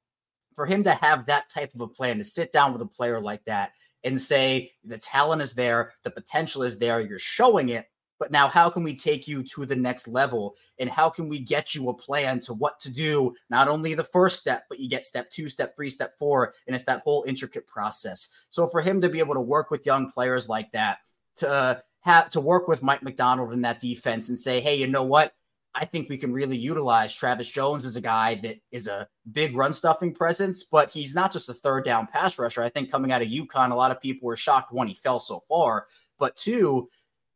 for 0.53 0.65
him 0.65 0.83
to 0.83 0.93
have 0.93 1.25
that 1.25 1.49
type 1.49 1.73
of 1.73 1.81
a 1.81 1.87
plan, 1.87 2.17
to 2.17 2.25
sit 2.25 2.51
down 2.51 2.73
with 2.73 2.81
a 2.81 2.87
player 2.87 3.21
like 3.21 3.43
that 3.45 3.71
and 4.05 4.21
say, 4.21 4.71
the 4.85 4.97
talent 4.97 5.41
is 5.41 5.53
there, 5.53 5.93
the 6.03 6.11
potential 6.11 6.63
is 6.63 6.77
there, 6.77 7.01
you're 7.01 7.19
showing 7.19 7.69
it. 7.69 7.87
But 8.17 8.31
now, 8.31 8.47
how 8.47 8.69
can 8.69 8.83
we 8.83 8.95
take 8.95 9.27
you 9.27 9.43
to 9.43 9.65
the 9.65 9.75
next 9.75 10.07
level? 10.07 10.55
And 10.79 10.89
how 10.89 11.09
can 11.09 11.27
we 11.27 11.39
get 11.39 11.75
you 11.75 11.89
a 11.89 11.93
plan 11.93 12.39
to 12.41 12.53
what 12.53 12.79
to 12.79 12.89
do? 12.89 13.33
Not 13.49 13.67
only 13.67 13.93
the 13.93 14.05
first 14.05 14.39
step, 14.39 14.63
but 14.69 14.79
you 14.79 14.87
get 14.87 15.03
step 15.03 15.29
two, 15.29 15.49
step 15.49 15.75
three, 15.75 15.89
step 15.89 16.17
four. 16.17 16.53
And 16.65 16.73
it's 16.73 16.85
that 16.85 17.01
whole 17.01 17.25
intricate 17.27 17.67
process. 17.67 18.29
So, 18.49 18.69
for 18.69 18.79
him 18.79 19.01
to 19.01 19.09
be 19.09 19.19
able 19.19 19.33
to 19.33 19.41
work 19.41 19.69
with 19.69 19.85
young 19.85 20.09
players 20.09 20.47
like 20.47 20.71
that, 20.71 20.99
to 21.37 21.49
uh, 21.49 21.75
have 22.01 22.29
to 22.29 22.39
work 22.39 22.69
with 22.69 22.83
Mike 22.83 23.03
Macdonald 23.03 23.51
in 23.51 23.63
that 23.63 23.79
defense 23.81 24.29
and 24.29 24.39
say, 24.39 24.61
hey, 24.61 24.75
you 24.75 24.87
know 24.87 25.03
what? 25.03 25.33
I 25.75 25.85
think 25.85 26.09
we 26.09 26.17
can 26.17 26.31
really 26.31 26.57
utilize 26.57 27.13
Travis 27.13 27.49
Jones 27.49 27.85
as 27.85 27.97
a 27.97 28.01
guy 28.01 28.35
that 28.35 28.57
is 28.71 28.87
a 28.87 29.07
big 29.33 29.55
run 29.55 29.73
stuffing 29.73 30.13
presence, 30.13 30.63
but 30.63 30.89
he's 30.89 31.13
not 31.13 31.33
just 31.33 31.49
a 31.49 31.53
third 31.53 31.83
down 31.83 32.07
pass 32.07 32.39
rusher. 32.39 32.61
I 32.61 32.69
think 32.69 32.89
coming 32.89 33.11
out 33.11 33.21
of 33.21 33.27
UConn, 33.27 33.71
a 33.71 33.75
lot 33.75 33.91
of 33.91 33.99
people 33.99 34.25
were 34.25 34.37
shocked 34.37 34.71
when 34.71 34.87
he 34.87 34.95
fell 34.95 35.19
so 35.19 35.41
far. 35.41 35.87
But 36.17 36.37
two, 36.37 36.87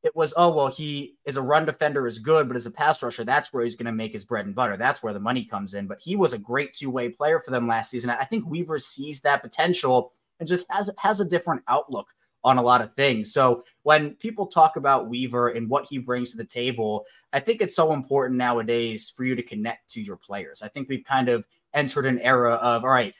it 0.03 0.15
was, 0.15 0.33
oh, 0.37 0.53
well, 0.53 0.69
he 0.69 1.17
is 1.25 1.35
a 1.35 1.41
run 1.41 1.65
defender 1.65 2.07
is 2.07 2.19
good, 2.19 2.47
but 2.47 2.55
as 2.55 2.65
a 2.65 2.71
pass 2.71 3.03
rusher, 3.03 3.25
that's 3.25 3.51
where 3.51 3.63
he's 3.63 3.75
going 3.75 3.87
to 3.87 3.91
make 3.91 4.13
his 4.13 4.23
bread 4.23 4.45
and 4.45 4.55
butter. 4.55 4.77
That's 4.77 5.03
where 5.03 5.13
the 5.13 5.19
money 5.19 5.43
comes 5.43 5.73
in. 5.73 5.87
But 5.87 6.01
he 6.01 6.15
was 6.15 6.31
a 6.31 6.37
great 6.37 6.73
two 6.73 6.89
way 6.89 7.09
player 7.09 7.41
for 7.41 7.51
them 7.51 7.67
last 7.67 7.91
season. 7.91 8.09
I 8.09 8.23
think 8.23 8.47
Weaver 8.47 8.79
sees 8.79 9.19
that 9.21 9.41
potential 9.41 10.13
and 10.39 10.47
just 10.47 10.65
has 10.71 10.89
has 10.97 11.19
a 11.19 11.25
different 11.25 11.63
outlook 11.67 12.07
on 12.43 12.57
a 12.57 12.61
lot 12.61 12.81
of 12.81 12.93
things. 12.95 13.33
So 13.33 13.63
when 13.83 14.15
people 14.15 14.47
talk 14.47 14.75
about 14.75 15.09
Weaver 15.09 15.49
and 15.49 15.69
what 15.69 15.87
he 15.89 15.97
brings 15.97 16.31
to 16.31 16.37
the 16.37 16.45
table, 16.45 17.05
I 17.33 17.39
think 17.39 17.61
it's 17.61 17.75
so 17.75 17.93
important 17.93 18.37
nowadays 18.37 19.09
for 19.09 19.25
you 19.25 19.35
to 19.35 19.43
connect 19.43 19.89
to 19.91 20.01
your 20.01 20.15
players. 20.15 20.61
I 20.61 20.69
think 20.69 20.87
we've 20.87 21.03
kind 21.03 21.29
of 21.29 21.47
entered 21.73 22.05
an 22.05 22.19
era 22.19 22.53
of 22.53 22.83
all 22.83 22.89
right, 22.89 23.13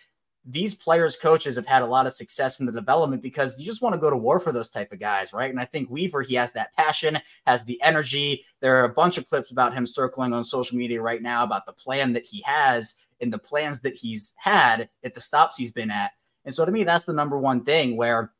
these 0.46 0.74
players 0.74 1.16
coaches 1.16 1.56
have 1.56 1.66
had 1.66 1.82
a 1.82 1.88
lot 1.88 2.08
of 2.08 2.14
success 2.14 2.60
in 2.60 2.66
the 2.66 2.72
development 2.72 3.22
because 3.22 3.60
you 3.60 3.66
just 3.66 3.82
want 3.82 3.94
to 3.94 4.00
go 4.00 4.10
to 4.10 4.18
war 4.18 4.40
for 4.40 4.52
those 4.52 4.70
type 4.70 4.92
of 4.92 5.00
guys 5.00 5.34
right 5.34 5.50
and 5.50 5.60
i 5.60 5.66
think 5.66 5.90
weaver 5.90 6.22
he 6.22 6.34
has 6.34 6.52
that 6.54 6.74
passion 6.76 7.20
has 7.46 7.64
the 7.66 7.80
energy 7.84 8.44
there 8.62 8.78
are 8.78 8.86
a 8.86 8.94
bunch 8.94 9.18
of 9.18 9.28
clips 9.28 9.52
about 9.52 9.74
him 9.74 9.86
circling 9.86 10.34
on 10.34 10.44
social 10.44 10.78
media 10.78 11.02
right 11.02 11.22
now 11.22 11.44
about 11.44 11.66
the 11.66 11.74
plan 11.74 12.14
that 12.14 12.26
he 12.26 12.42
has 12.46 12.96
and 13.22 13.34
the 13.34 13.38
plans 13.38 13.82
that 13.82 13.96
he's 13.96 14.34
had 14.38 14.90
at 15.04 15.14
the 15.14 15.22
stops 15.22 15.58
he's 15.58 15.72
been 15.72 15.92
at 15.92 16.12
and 16.46 16.54
so 16.54 16.66
to 16.66 16.72
me 16.72 16.84
that's 16.84 17.06
the 17.06 17.14
number 17.14 17.38
one 17.38 17.64
thing 17.64 17.98
where 17.98 18.32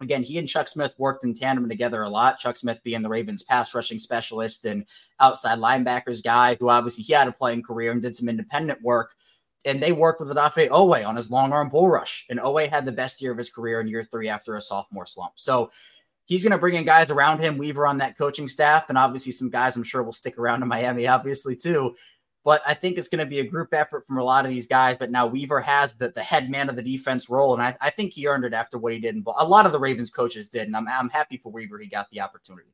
Again, 0.00 0.22
he 0.22 0.38
and 0.38 0.48
Chuck 0.48 0.68
Smith 0.68 0.94
worked 0.96 1.24
in 1.24 1.34
tandem 1.34 1.68
together 1.68 2.02
a 2.02 2.08
lot. 2.08 2.38
Chuck 2.38 2.56
Smith 2.56 2.82
being 2.84 3.02
the 3.02 3.08
Ravens 3.08 3.42
pass 3.42 3.74
rushing 3.74 3.98
specialist 3.98 4.64
and 4.64 4.86
outside 5.18 5.58
linebackers 5.58 6.22
guy 6.22 6.56
who 6.60 6.68
obviously 6.68 7.02
he 7.04 7.12
had 7.12 7.28
a 7.28 7.32
playing 7.32 7.62
career 7.62 7.90
and 7.90 8.00
did 8.00 8.16
some 8.16 8.28
independent 8.28 8.80
work 8.82 9.14
and 9.64 9.82
they 9.82 9.92
worked 9.92 10.20
with 10.20 10.30
Odafe 10.30 10.68
Oweh 10.68 11.06
on 11.06 11.16
his 11.16 11.30
long 11.30 11.52
arm 11.52 11.68
bull 11.68 11.88
rush. 11.88 12.26
And 12.30 12.38
Oweh 12.40 12.68
had 12.68 12.84
the 12.84 12.92
best 12.92 13.20
year 13.20 13.32
of 13.32 13.38
his 13.38 13.50
career 13.50 13.80
in 13.80 13.88
year 13.88 14.02
three 14.02 14.28
after 14.28 14.56
a 14.56 14.62
sophomore 14.62 15.06
slump. 15.06 15.32
So 15.36 15.70
he's 16.26 16.42
going 16.42 16.52
to 16.52 16.58
bring 16.58 16.74
in 16.74 16.84
guys 16.84 17.10
around 17.10 17.40
him, 17.40 17.58
Weaver 17.58 17.86
on 17.86 17.98
that 17.98 18.16
coaching 18.16 18.48
staff, 18.48 18.88
and 18.88 18.96
obviously 18.96 19.32
some 19.32 19.50
guys 19.50 19.76
I'm 19.76 19.82
sure 19.82 20.02
will 20.02 20.12
stick 20.12 20.38
around 20.38 20.62
in 20.62 20.68
Miami, 20.68 21.06
obviously, 21.06 21.56
too. 21.56 21.94
But 22.48 22.62
I 22.66 22.72
think 22.72 22.96
it's 22.96 23.08
going 23.08 23.18
to 23.18 23.26
be 23.26 23.40
a 23.40 23.44
group 23.44 23.74
effort 23.74 24.06
from 24.06 24.16
a 24.16 24.24
lot 24.24 24.46
of 24.46 24.50
these 24.50 24.66
guys. 24.66 24.96
But 24.96 25.10
now 25.10 25.26
Weaver 25.26 25.60
has 25.60 25.92
the, 25.92 26.08
the 26.08 26.22
head 26.22 26.48
man 26.48 26.70
of 26.70 26.76
the 26.76 26.82
defense 26.82 27.28
role. 27.28 27.52
And 27.52 27.62
I, 27.62 27.76
I 27.78 27.90
think 27.90 28.14
he 28.14 28.26
earned 28.26 28.46
it 28.46 28.54
after 28.54 28.78
what 28.78 28.94
he 28.94 28.98
did. 28.98 29.14
And 29.14 29.26
a 29.36 29.46
lot 29.46 29.66
of 29.66 29.72
the 29.72 29.78
Ravens 29.78 30.08
coaches 30.08 30.48
did. 30.48 30.62
And 30.62 30.74
I'm, 30.74 30.88
I'm 30.88 31.10
happy 31.10 31.36
for 31.36 31.52
Weaver. 31.52 31.78
He 31.78 31.88
got 31.88 32.08
the 32.08 32.22
opportunity. 32.22 32.70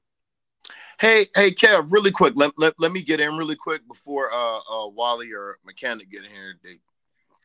Hey, 1.00 1.26
hey, 1.34 1.50
Kev, 1.50 1.90
really 1.90 2.12
quick. 2.12 2.34
Let, 2.36 2.52
let, 2.56 2.74
let 2.78 2.92
me 2.92 3.02
get 3.02 3.18
in 3.18 3.36
really 3.36 3.56
quick 3.56 3.80
before 3.88 4.30
uh, 4.32 4.58
uh 4.58 4.88
Wally 4.90 5.32
or 5.32 5.58
Mechanic 5.66 6.08
get 6.08 6.22
in 6.22 6.30
here. 6.30 6.54
They 6.62 6.74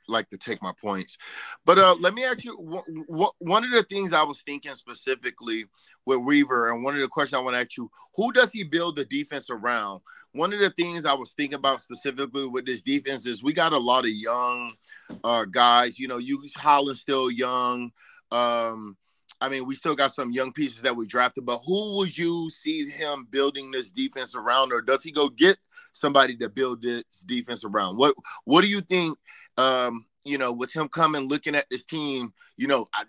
like 0.09 0.29
to 0.29 0.37
take 0.37 0.61
my 0.61 0.73
points. 0.81 1.17
But 1.65 1.77
uh, 1.77 1.95
let 1.99 2.13
me 2.13 2.23
ask 2.23 2.43
you 2.43 2.55
one 3.39 3.63
of 3.63 3.71
the 3.71 3.83
things 3.83 4.13
I 4.13 4.23
was 4.23 4.41
thinking 4.41 4.73
specifically 4.73 5.65
with 6.05 6.19
Weaver, 6.19 6.71
and 6.71 6.83
one 6.83 6.95
of 6.95 7.01
the 7.01 7.07
questions 7.07 7.35
I 7.35 7.43
want 7.43 7.55
to 7.55 7.61
ask 7.61 7.77
you: 7.77 7.89
Who 8.15 8.31
does 8.31 8.51
he 8.51 8.63
build 8.63 8.95
the 8.95 9.05
defense 9.05 9.49
around? 9.49 10.01
One 10.33 10.53
of 10.53 10.59
the 10.59 10.69
things 10.69 11.05
I 11.05 11.13
was 11.13 11.33
thinking 11.33 11.57
about 11.57 11.81
specifically 11.81 12.47
with 12.47 12.65
this 12.65 12.81
defense 12.81 13.25
is 13.25 13.43
we 13.43 13.53
got 13.53 13.73
a 13.73 13.77
lot 13.77 14.05
of 14.05 14.11
young 14.11 14.73
uh, 15.23 15.45
guys. 15.45 15.97
You 15.97 16.07
know, 16.07 16.17
you 16.17 16.43
Holland 16.55 16.97
still 16.97 17.31
young. 17.31 17.91
Um, 18.31 18.95
I 19.41 19.49
mean, 19.49 19.65
we 19.65 19.75
still 19.75 19.95
got 19.95 20.11
some 20.11 20.31
young 20.31 20.51
pieces 20.51 20.81
that 20.81 20.95
we 20.95 21.07
drafted, 21.07 21.45
but 21.45 21.61
who 21.65 21.97
would 21.97 22.17
you 22.17 22.49
see 22.51 22.89
him 22.89 23.25
building 23.29 23.71
this 23.71 23.89
defense 23.89 24.35
around, 24.35 24.73
or 24.73 24.81
does 24.81 25.01
he 25.01 25.11
go 25.11 25.29
get 25.29 25.57
somebody 25.93 26.35
to 26.37 26.49
build 26.49 26.81
this 26.81 27.03
defense 27.27 27.63
around? 27.63 27.97
What 27.97 28.15
What 28.43 28.61
do 28.61 28.67
you 28.67 28.81
think? 28.81 29.17
Um, 29.59 30.05
you 30.23 30.37
know, 30.37 30.51
with 30.53 30.71
him 30.73 30.87
coming, 30.87 31.27
looking 31.27 31.55
at 31.55 31.69
this 31.69 31.83
team, 31.83 32.33
you 32.57 32.67
know, 32.67 32.87
I, 32.93 33.03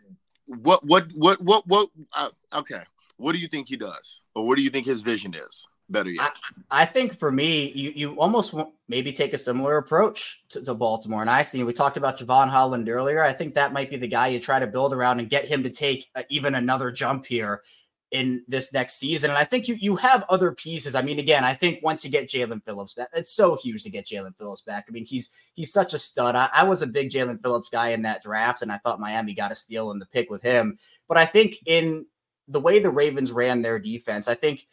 what, 0.47 0.85
what, 0.85 1.05
what, 1.15 1.41
what, 1.41 1.67
what? 1.67 1.89
Uh, 2.17 2.31
okay, 2.53 2.83
what 3.19 3.33
do 3.33 3.39
you 3.39 3.49
think 3.49 3.69
he 3.69 3.77
does, 3.77 4.23
or 4.35 4.47
what 4.47 4.57
do 4.57 4.63
you 4.63 4.71
think 4.71 4.87
his 4.87 5.01
vision 5.01 5.33
is? 5.35 5.67
Better 5.91 6.11
yet, 6.11 6.33
I, 6.71 6.83
I 6.83 6.85
think 6.85 7.19
for 7.19 7.33
me, 7.33 7.73
you 7.73 7.91
you 8.01 8.21
almost 8.21 8.55
maybe 8.89 9.11
take 9.13 9.33
a 9.33 9.39
similar 9.39 9.77
approach 9.77 10.41
to, 10.51 10.65
to 10.65 10.75
Baltimore. 10.75 11.21
And 11.21 11.31
I 11.31 11.43
see 11.43 11.65
we 11.65 11.73
talked 11.73 11.97
about 11.97 12.19
Jevon 12.19 12.49
Holland 12.49 12.89
earlier. 12.89 13.23
I 13.23 13.33
think 13.33 13.55
that 13.55 13.73
might 13.73 13.91
be 13.91 13.97
the 13.97 14.07
guy 14.07 14.29
you 14.29 14.39
try 14.39 14.61
to 14.61 14.69
build 14.69 14.93
around 14.93 15.19
and 15.19 15.29
get 15.29 15.49
him 15.49 15.65
to 15.65 15.71
take 15.71 16.09
a, 16.15 16.25
even 16.31 16.55
another 16.55 16.93
jump 16.93 17.27
here 17.27 17.63
in 18.11 18.42
this 18.49 18.73
next 18.73 18.94
season. 18.96 19.31
And 19.31 19.38
I 19.38 19.44
think 19.44 19.68
you 19.68 19.77
you 19.77 19.96
have 19.96 20.25
other 20.29 20.53
pieces. 20.53 20.94
I 20.94 21.03
mean, 21.03 21.18
again, 21.18 21.44
I 21.44 21.55
think 21.55 21.83
once 21.83 22.05
you 22.05 22.11
get 22.11 22.29
Jaelan 22.29 22.64
Phillips 22.64 22.94
back, 22.94 23.09
it's 23.14 23.35
so 23.35 23.57
huge 23.57 23.83
to 23.85 23.90
get 23.90 24.07
Jaelan 24.07 24.37
Phillips 24.37 24.62
back. 24.62 24.87
I 24.88 24.92
mean, 24.92 25.05
he's 25.05 25.31
he's 25.55 25.73
such 25.73 25.94
a 25.94 25.99
stud. 25.99 26.35
I, 26.35 26.49
I 26.53 26.64
was 26.64 26.83
a 26.83 26.87
big 26.87 27.11
Jaelan 27.11 27.40
Phillips 27.42 27.68
guy 27.70 27.90
in 27.90 28.03
that 28.03 28.23
draft, 28.23 28.62
and 28.62 28.73
I 28.73 28.79
thought 28.79 29.01
Miami 29.01 29.35
got 29.35 29.53
a 29.53 29.55
steal 29.55 29.92
in 29.92 29.99
the 29.99 30.07
pick 30.07 30.31
with 30.31 30.42
him. 30.42 30.77
But 31.09 31.18
I 31.18 31.25
think 31.25 31.59
in 31.66 32.07
the 32.49 32.61
way 32.61 32.81
the 32.81 32.90
Ravens 32.90 33.31
ran 33.31 33.62
their 33.62 33.79
defense, 33.79 34.27
I 34.27 34.35
think 34.35 34.66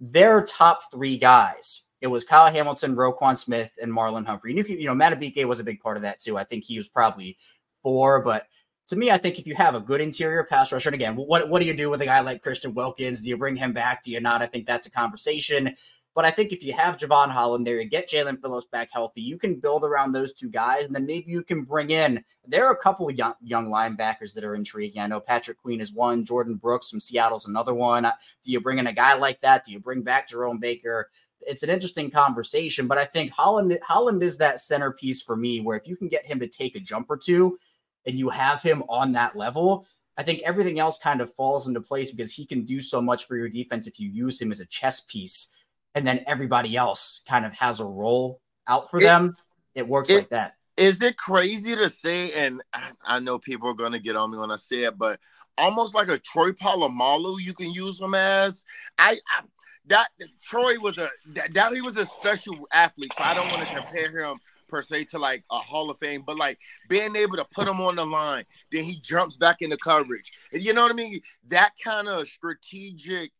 their 0.00 0.42
top 0.42 0.90
three 0.90 1.18
guys. 1.18 1.82
It 2.00 2.08
was 2.08 2.24
Kyle 2.24 2.52
Hamilton, 2.52 2.96
Roquan 2.96 3.36
Smith, 3.38 3.72
and 3.80 3.90
Marlon 3.90 4.26
Humphrey. 4.26 4.50
And 4.50 4.58
you 4.58 4.64
can, 4.64 4.78
you 4.78 4.86
know, 4.86 4.94
Madubuike 4.94 5.46
was 5.46 5.60
a 5.60 5.64
big 5.64 5.80
part 5.80 5.96
of 5.96 6.02
that 6.02 6.20
too. 6.20 6.36
I 6.36 6.44
think 6.44 6.64
he 6.64 6.76
was 6.76 6.88
probably 6.88 7.38
four, 7.82 8.20
but 8.22 8.46
to 8.88 8.96
me, 8.96 9.10
I 9.10 9.18
think 9.18 9.38
if 9.38 9.46
you 9.46 9.54
have 9.54 9.74
a 9.74 9.80
good 9.80 10.00
interior 10.00 10.44
pass 10.44 10.72
rusher, 10.72 10.88
and 10.88 10.94
again, 10.94 11.16
what, 11.16 11.48
what 11.48 11.60
do 11.60 11.66
you 11.66 11.74
do 11.74 11.90
with 11.90 12.02
a 12.02 12.06
guy 12.06 12.20
like 12.20 12.42
Christian 12.42 12.74
Wilkins? 12.74 13.22
Do 13.22 13.28
you 13.28 13.36
bring 13.36 13.56
him 13.56 13.72
back? 13.72 14.02
Do 14.02 14.10
you 14.10 14.20
not? 14.20 14.42
I 14.42 14.46
think 14.46 14.66
that's 14.66 14.86
a 14.86 14.90
conversation. 14.90 15.74
But 16.14 16.24
I 16.24 16.30
think 16.30 16.52
if 16.52 16.62
you 16.62 16.72
have 16.74 16.96
Jevon 16.96 17.30
Holland 17.30 17.66
there, 17.66 17.80
you 17.80 17.88
get 17.88 18.08
Jaelan 18.08 18.40
Phillips 18.40 18.68
back 18.70 18.88
healthy, 18.92 19.20
you 19.20 19.36
can 19.36 19.58
build 19.58 19.84
around 19.84 20.12
those 20.12 20.32
two 20.32 20.48
guys, 20.48 20.84
and 20.84 20.94
then 20.94 21.06
maybe 21.06 21.32
you 21.32 21.42
can 21.42 21.64
bring 21.64 21.90
in. 21.90 22.22
There 22.46 22.66
are 22.66 22.72
a 22.72 22.76
couple 22.76 23.08
of 23.08 23.16
young, 23.16 23.34
young 23.42 23.66
linebackers 23.66 24.32
that 24.34 24.44
are 24.44 24.54
intriguing. 24.54 25.02
I 25.02 25.08
know 25.08 25.18
Patrick 25.18 25.60
Queen 25.60 25.80
is 25.80 25.92
one, 25.92 26.24
Jordyn 26.24 26.60
Brooks 26.60 26.88
from 26.88 27.00
Seattle's 27.00 27.48
another 27.48 27.74
one. 27.74 28.04
Do 28.04 28.52
you 28.52 28.60
bring 28.60 28.78
in 28.78 28.86
a 28.86 28.92
guy 28.92 29.14
like 29.16 29.40
that? 29.40 29.64
Do 29.64 29.72
you 29.72 29.80
bring 29.80 30.02
back 30.02 30.28
Jerome 30.28 30.60
Baker? 30.60 31.10
it's 31.46 31.62
an 31.62 31.70
interesting 31.70 32.10
conversation. 32.10 32.86
But 32.86 32.98
I 32.98 33.04
think 33.04 33.32
Holland 33.32 33.78
Holland 33.82 34.22
is 34.22 34.38
that 34.38 34.60
centerpiece 34.60 35.22
for 35.22 35.36
me, 35.36 35.60
where 35.60 35.76
if 35.76 35.86
you 35.86 35.96
can 35.96 36.08
get 36.08 36.26
him 36.26 36.40
to 36.40 36.46
take 36.46 36.76
a 36.76 36.80
jump 36.80 37.10
or 37.10 37.16
two, 37.16 37.58
and 38.06 38.18
you 38.18 38.28
have 38.28 38.62
him 38.62 38.82
on 38.88 39.12
that 39.12 39.36
level, 39.36 39.86
I 40.16 40.22
think 40.22 40.42
everything 40.42 40.78
else 40.78 40.98
kind 40.98 41.20
of 41.20 41.34
falls 41.34 41.66
into 41.68 41.80
place 41.80 42.10
because 42.10 42.32
he 42.32 42.46
can 42.46 42.64
do 42.64 42.80
so 42.80 43.00
much 43.00 43.26
for 43.26 43.36
your 43.36 43.48
defense 43.48 43.86
if 43.86 43.98
you 43.98 44.08
use 44.08 44.40
him 44.40 44.50
as 44.50 44.60
a 44.60 44.66
chess 44.66 45.00
piece, 45.00 45.52
and 45.94 46.06
then 46.06 46.22
everybody 46.26 46.76
else 46.76 47.22
kind 47.28 47.44
of 47.44 47.52
has 47.54 47.80
a 47.80 47.84
role 47.84 48.40
out 48.68 48.90
for 48.90 48.98
It- 48.98 49.04
them. 49.04 49.34
It 49.74 49.88
works 49.88 50.10
it- 50.10 50.16
like 50.16 50.30
that. 50.30 50.54
Is 50.76 51.00
it 51.02 51.16
crazy 51.16 51.76
to 51.76 51.88
say? 51.88 52.32
And 52.32 52.60
I- 53.06 53.20
know 53.20 53.38
people 53.38 53.68
are 53.68 53.74
going 53.74 53.92
to 53.92 54.00
get 54.00 54.16
on 54.16 54.32
me 54.32 54.38
when 54.38 54.50
I 54.50 54.56
say 54.56 54.84
it, 54.84 54.98
but 54.98 55.20
almost 55.56 55.94
like 55.94 56.08
a 56.08 56.18
Troy 56.18 56.50
Polamalu, 56.50 57.40
you 57.40 57.54
can 57.54 57.70
use 57.72 58.00
him 58.00 58.14
as. 58.14 58.64
I, 58.98 59.20
I 59.30 59.42
that 59.86 60.08
Troy 60.42 60.78
was 60.80 60.98
a 60.98 61.08
that, 61.34 61.54
that 61.54 61.72
he 61.72 61.80
was 61.80 61.96
a 61.96 62.06
special 62.06 62.66
athlete, 62.72 63.12
so 63.16 63.22
I 63.22 63.34
don't 63.34 63.50
want 63.50 63.62
to 63.62 63.74
compare 63.74 64.20
him 64.20 64.38
per 64.74 64.82
se 64.82 65.04
to 65.04 65.18
like 65.18 65.44
a 65.52 65.58
Hall 65.58 65.88
of 65.88 65.98
Fame, 65.98 66.24
but 66.26 66.36
like 66.36 66.58
being 66.88 67.14
able 67.14 67.36
to 67.36 67.46
put 67.52 67.68
him 67.68 67.80
on 67.80 67.94
the 67.94 68.04
line, 68.04 68.44
then 68.72 68.82
he 68.82 68.98
jumps 69.00 69.36
back 69.36 69.62
into 69.62 69.76
coverage, 69.76 70.32
and 70.52 70.60
you 70.62 70.72
know 70.72 70.82
what 70.82 70.90
I 70.90 70.94
mean. 70.94 71.20
That 71.48 71.70
kind 71.82 72.08
of 72.08 72.26
strategic 72.26 73.30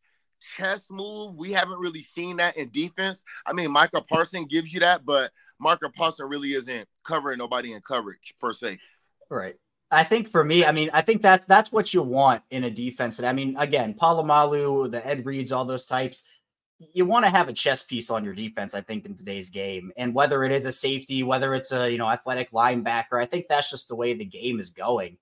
chess 0.55 0.89
move, 0.89 1.35
we 1.35 1.51
haven't 1.51 1.79
really 1.79 2.01
seen 2.01 2.37
that 2.37 2.55
in 2.55 2.69
defense. 2.69 3.25
I 3.45 3.51
mean, 3.51 3.69
Michael 3.71 4.05
Parson 4.07 4.45
gives 4.45 4.73
you 4.73 4.79
that, 4.79 5.05
but 5.05 5.31
Michael 5.59 5.91
Parson 5.91 6.29
really 6.29 6.53
isn't 6.53 6.87
covering 7.03 7.37
nobody 7.37 7.73
in 7.73 7.81
coverage 7.81 8.33
per 8.39 8.53
se. 8.53 8.77
Right. 9.29 9.55
I 9.91 10.03
think 10.03 10.29
for 10.29 10.43
me, 10.43 10.65
I 10.65 10.71
mean, 10.71 10.89
I 10.93 11.01
think 11.01 11.21
that's 11.21 11.45
that's 11.45 11.71
what 11.71 11.93
you 11.93 12.01
want 12.01 12.43
in 12.49 12.63
a 12.63 12.71
defense. 12.71 13.19
And 13.19 13.27
I 13.27 13.33
mean, 13.33 13.55
again, 13.57 13.93
Polamalu, 13.93 14.89
the 14.89 15.05
Ed 15.05 15.25
Reeds, 15.25 15.51
all 15.51 15.65
those 15.65 15.85
types, 15.85 16.23
you 16.79 17.05
want 17.05 17.25
to 17.25 17.31
have 17.31 17.47
a 17.47 17.53
chess 17.53 17.83
piece 17.83 18.09
on 18.09 18.23
your 18.23 18.33
defense, 18.33 18.73
I 18.73 18.81
think, 18.81 19.05
in 19.05 19.15
today's 19.15 19.49
game. 19.49 19.91
And 19.97 20.13
whether 20.13 20.43
it 20.43 20.51
is 20.51 20.65
a 20.65 20.73
safety, 20.73 21.23
whether 21.23 21.55
it's 21.55 21.71
a 21.71 21.91
you 21.91 21.97
know 21.97 22.07
athletic 22.07 22.51
linebacker, 22.51 23.21
I 23.21 23.25
think 23.25 23.47
that's 23.47 23.69
just 23.69 23.87
the 23.87 23.95
way 23.95 24.13
the 24.13 24.25
game 24.25 24.59
is 24.59 24.69
going. 24.69 25.17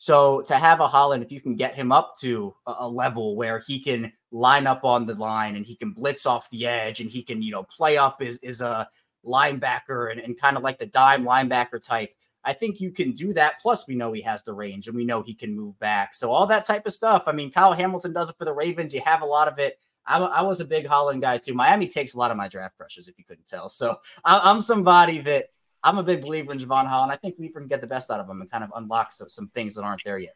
So 0.00 0.40
to 0.42 0.54
have 0.54 0.80
a 0.80 0.88
Holland, 0.88 1.22
if 1.22 1.30
you 1.30 1.42
can 1.42 1.56
get 1.56 1.74
him 1.74 1.92
up 1.92 2.14
to 2.20 2.54
a, 2.66 2.88
level 2.88 3.36
where 3.36 3.58
he 3.58 3.78
can 3.78 4.10
line 4.30 4.66
up 4.66 4.82
on 4.82 5.04
the 5.04 5.14
line 5.14 5.56
and 5.56 5.66
he 5.66 5.76
can 5.76 5.92
blitz 5.92 6.24
off 6.24 6.48
the 6.48 6.66
edge 6.66 7.00
and 7.00 7.10
he 7.10 7.22
can, 7.22 7.42
you 7.42 7.52
know, 7.52 7.64
play 7.64 7.98
up 7.98 8.22
as, 8.22 8.38
as 8.38 8.62
a 8.62 8.88
linebacker 9.26 10.10
and, 10.10 10.18
and 10.18 10.40
kind 10.40 10.56
of 10.56 10.62
like 10.62 10.78
the 10.78 10.86
dime 10.86 11.22
linebacker 11.22 11.82
type. 11.82 12.14
I 12.44 12.54
think 12.54 12.80
you 12.80 12.90
can 12.90 13.12
do 13.12 13.34
that. 13.34 13.60
Plus, 13.60 13.86
we 13.86 13.94
know 13.94 14.10
he 14.12 14.22
has 14.22 14.42
the 14.42 14.54
range 14.54 14.88
and 14.88 14.96
we 14.96 15.04
know 15.04 15.20
he 15.20 15.34
can 15.34 15.54
move 15.54 15.78
back. 15.80 16.14
So, 16.14 16.30
all 16.30 16.46
that 16.46 16.64
type 16.64 16.86
of 16.86 16.94
stuff. 16.94 17.24
I 17.26 17.32
mean, 17.32 17.52
Kyle 17.52 17.74
Hamilton 17.74 18.14
does 18.14 18.30
it 18.30 18.36
for 18.38 18.46
the 18.46 18.54
Ravens. 18.54 18.94
You 18.94 19.02
have 19.04 19.20
a 19.20 19.26
lot 19.26 19.48
of 19.48 19.58
it. 19.58 19.78
I, 20.10 20.18
I 20.18 20.42
was 20.42 20.60
a 20.60 20.64
big 20.64 20.86
Holland 20.86 21.22
guy 21.22 21.38
too. 21.38 21.54
Miami 21.54 21.86
takes 21.86 22.14
a 22.14 22.18
lot 22.18 22.30
of 22.30 22.36
my 22.36 22.48
draft 22.48 22.76
crushes, 22.76 23.08
if 23.08 23.18
you 23.18 23.24
couldn't 23.24 23.48
tell. 23.48 23.68
So, 23.68 24.00
I, 24.24 24.40
I'm 24.44 24.60
somebody 24.60 25.18
that 25.20 25.50
I'm 25.82 25.98
a 25.98 26.02
big 26.02 26.22
believer 26.22 26.52
in 26.52 26.58
Jevon 26.58 26.86
Holland. 26.86 27.12
I 27.12 27.16
think 27.16 27.36
we 27.38 27.48
can 27.48 27.66
get 27.66 27.80
the 27.80 27.86
best 27.86 28.10
out 28.10 28.20
of 28.20 28.28
him 28.28 28.40
and 28.40 28.50
kind 28.50 28.64
of 28.64 28.70
unlock 28.74 29.12
some, 29.12 29.28
some 29.28 29.48
things 29.48 29.74
that 29.74 29.82
aren't 29.82 30.02
there 30.04 30.18
yet. 30.18 30.34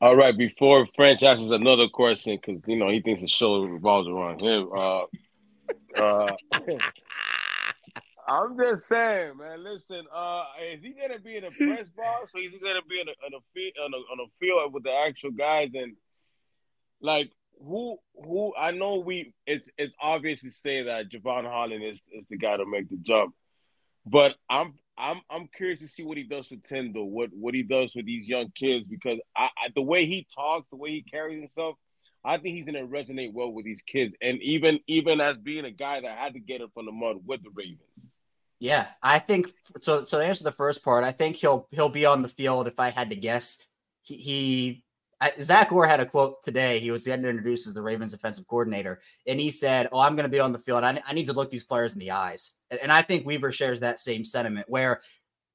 All 0.00 0.16
right, 0.16 0.36
before 0.36 0.86
French 0.94 1.22
asks 1.24 1.50
another 1.50 1.88
question, 1.88 2.38
because 2.40 2.62
you 2.66 2.76
know 2.76 2.88
he 2.88 3.00
thinks 3.00 3.20
the 3.20 3.28
show 3.28 3.64
revolves 3.64 4.08
around 4.08 4.40
him. 4.40 4.68
Uh, 4.72 5.04
uh, 5.96 6.36
I'm 8.28 8.58
just 8.58 8.86
saying, 8.86 9.38
man. 9.38 9.64
Listen, 9.64 10.04
uh, 10.12 10.44
is 10.62 10.82
he 10.82 10.90
gonna 10.90 11.18
be 11.18 11.36
in 11.36 11.44
a 11.44 11.50
press 11.50 11.88
box, 11.88 12.32
or 12.34 12.40
is 12.40 12.52
he 12.52 12.58
gonna 12.58 12.82
be 12.88 13.00
in 13.00 13.08
a, 13.08 13.12
in 13.26 13.34
a 13.34 13.40
field 13.54 13.74
on 13.82 13.92
a, 13.92 13.96
on 13.96 14.20
a 14.20 14.28
field 14.38 14.72
with 14.72 14.84
the 14.84 14.94
actual 14.94 15.32
guys? 15.32 15.70
And 15.74 15.96
like, 17.00 17.32
who 17.60 17.98
who 18.14 18.54
I 18.56 18.70
know 18.70 18.96
we 18.96 19.34
it's 19.46 19.68
it's 19.78 19.94
obvious 20.00 20.40
to 20.42 20.50
say 20.50 20.84
that 20.84 21.10
Jevon 21.10 21.44
Holland 21.44 21.82
is 21.82 22.00
is 22.12 22.26
the 22.28 22.36
guy 22.36 22.56
to 22.56 22.66
make 22.66 22.88
the 22.88 22.96
jump, 22.96 23.34
but 24.06 24.34
I'm 24.48 24.74
I'm 24.96 25.20
I'm 25.30 25.48
curious 25.56 25.80
to 25.80 25.88
see 25.88 26.02
what 26.02 26.16
he 26.16 26.24
does 26.24 26.50
with 26.50 26.62
Tindall, 26.64 27.10
what 27.10 27.30
what 27.32 27.54
he 27.54 27.62
does 27.62 27.94
with 27.94 28.06
these 28.06 28.28
young 28.28 28.50
kids, 28.54 28.86
because 28.88 29.18
I, 29.36 29.48
I 29.56 29.68
the 29.74 29.82
way 29.82 30.06
he 30.06 30.26
talks, 30.34 30.66
the 30.70 30.76
way 30.76 30.90
he 30.90 31.02
carries 31.02 31.38
himself, 31.38 31.76
I 32.24 32.38
think 32.38 32.56
he's 32.56 32.64
gonna 32.64 32.86
resonate 32.86 33.32
well 33.32 33.52
with 33.52 33.64
these 33.64 33.82
kids, 33.86 34.14
and 34.20 34.40
even 34.42 34.80
even 34.86 35.20
as 35.20 35.36
being 35.36 35.64
a 35.64 35.70
guy 35.70 36.00
that 36.00 36.18
had 36.18 36.34
to 36.34 36.40
get 36.40 36.60
it 36.60 36.70
from 36.74 36.86
the 36.86 36.92
mud 36.92 37.18
with 37.26 37.42
the 37.42 37.50
Ravens. 37.54 37.80
Yeah, 38.60 38.86
I 39.02 39.20
think 39.20 39.52
so. 39.80 40.02
So 40.02 40.18
to 40.18 40.24
answer 40.24 40.42
the 40.42 40.50
first 40.50 40.82
part, 40.82 41.04
I 41.04 41.12
think 41.12 41.36
he'll 41.36 41.68
he'll 41.70 41.88
be 41.88 42.06
on 42.06 42.22
the 42.22 42.28
field. 42.28 42.66
If 42.66 42.80
I 42.80 42.90
had 42.90 43.10
to 43.10 43.16
guess, 43.16 43.58
he, 44.02 44.16
he 44.16 44.84
Zach 45.40 45.72
Orr 45.72 45.86
had 45.86 46.00
a 46.00 46.06
quote 46.06 46.42
today. 46.42 46.78
He 46.78 46.90
was 46.90 47.04
getting 47.04 47.24
introduced 47.24 47.66
as 47.66 47.74
the 47.74 47.82
Ravens 47.82 48.14
offensive 48.14 48.46
coordinator, 48.46 49.00
and 49.26 49.40
he 49.40 49.50
said, 49.50 49.88
"Oh, 49.92 50.00
I'm 50.00 50.14
going 50.14 50.24
to 50.24 50.30
be 50.30 50.40
on 50.40 50.52
the 50.52 50.58
field. 50.58 50.84
I, 50.84 51.00
I 51.06 51.12
need 51.12 51.26
to 51.26 51.32
look 51.32 51.50
these 51.50 51.64
players 51.64 51.92
in 51.92 51.98
the 51.98 52.12
eyes." 52.12 52.52
And, 52.70 52.80
and 52.80 52.92
I 52.92 53.02
think 53.02 53.26
Weaver 53.26 53.50
shares 53.50 53.80
that 53.80 54.00
same 54.00 54.24
sentiment. 54.24 54.68
Where 54.68 55.00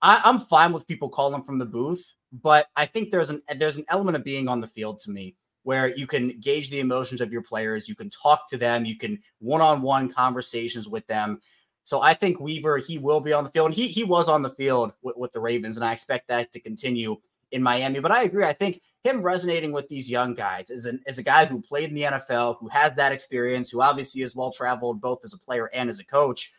I, 0.01 0.21
I'm 0.25 0.39
fine 0.39 0.73
with 0.73 0.87
people 0.87 1.09
calling 1.09 1.43
from 1.43 1.59
the 1.59 1.65
booth, 1.65 2.13
but 2.31 2.67
I 2.75 2.85
think 2.85 3.09
there's 3.09 3.29
an 3.29 3.41
there's 3.55 3.77
an 3.77 3.85
element 3.87 4.17
of 4.17 4.23
being 4.23 4.49
on 4.49 4.59
the 4.59 4.67
field 4.67 4.99
to 4.99 5.11
me 5.11 5.35
where 5.63 5.95
you 5.95 6.05
can 6.05 6.39
gauge 6.41 6.69
the 6.69 6.81
emotions 6.81 7.21
of 7.21 7.31
your 7.31 7.41
players, 7.41 7.87
you 7.87 7.95
can 7.95 8.09
talk 8.09 8.49
to 8.49 8.57
them, 8.57 8.83
you 8.83 8.97
can 8.97 9.17
one-on-one 9.39 10.09
conversations 10.09 10.89
with 10.89 11.07
them. 11.07 11.39
So 11.85 12.01
I 12.01 12.13
think 12.13 12.41
Weaver 12.41 12.77
he 12.77 12.97
will 12.97 13.21
be 13.21 13.31
on 13.31 13.45
the 13.45 13.49
field, 13.49 13.67
and 13.67 13.75
he 13.75 13.87
he 13.87 14.03
was 14.03 14.27
on 14.27 14.41
the 14.41 14.49
field 14.49 14.93
with, 15.01 15.15
with 15.17 15.31
the 15.31 15.39
Ravens, 15.39 15.77
and 15.77 15.85
I 15.85 15.93
expect 15.93 16.27
that 16.27 16.51
to 16.51 16.59
continue 16.59 17.17
in 17.53 17.63
Miami. 17.63 17.99
But 17.99 18.11
I 18.11 18.23
agree. 18.23 18.43
I 18.43 18.53
think 18.53 18.81
him 19.03 19.21
resonating 19.21 19.71
with 19.71 19.87
these 19.87 20.09
young 20.09 20.33
guys 20.33 20.69
is 20.69 20.85
an 20.85 21.01
is 21.07 21.17
a 21.17 21.23
guy 21.23 21.45
who 21.45 21.61
played 21.61 21.89
in 21.89 21.95
the 21.95 22.03
NFL, 22.03 22.57
who 22.59 22.67
has 22.69 22.93
that 22.95 23.11
experience, 23.11 23.69
who 23.69 23.81
obviously 23.81 24.21
is 24.21 24.35
well 24.35 24.51
traveled 24.51 24.99
both 24.99 25.19
as 25.23 25.33
a 25.33 25.37
player 25.37 25.69
and 25.73 25.89
as 25.89 25.99
a 25.99 26.05
coach. 26.05 26.51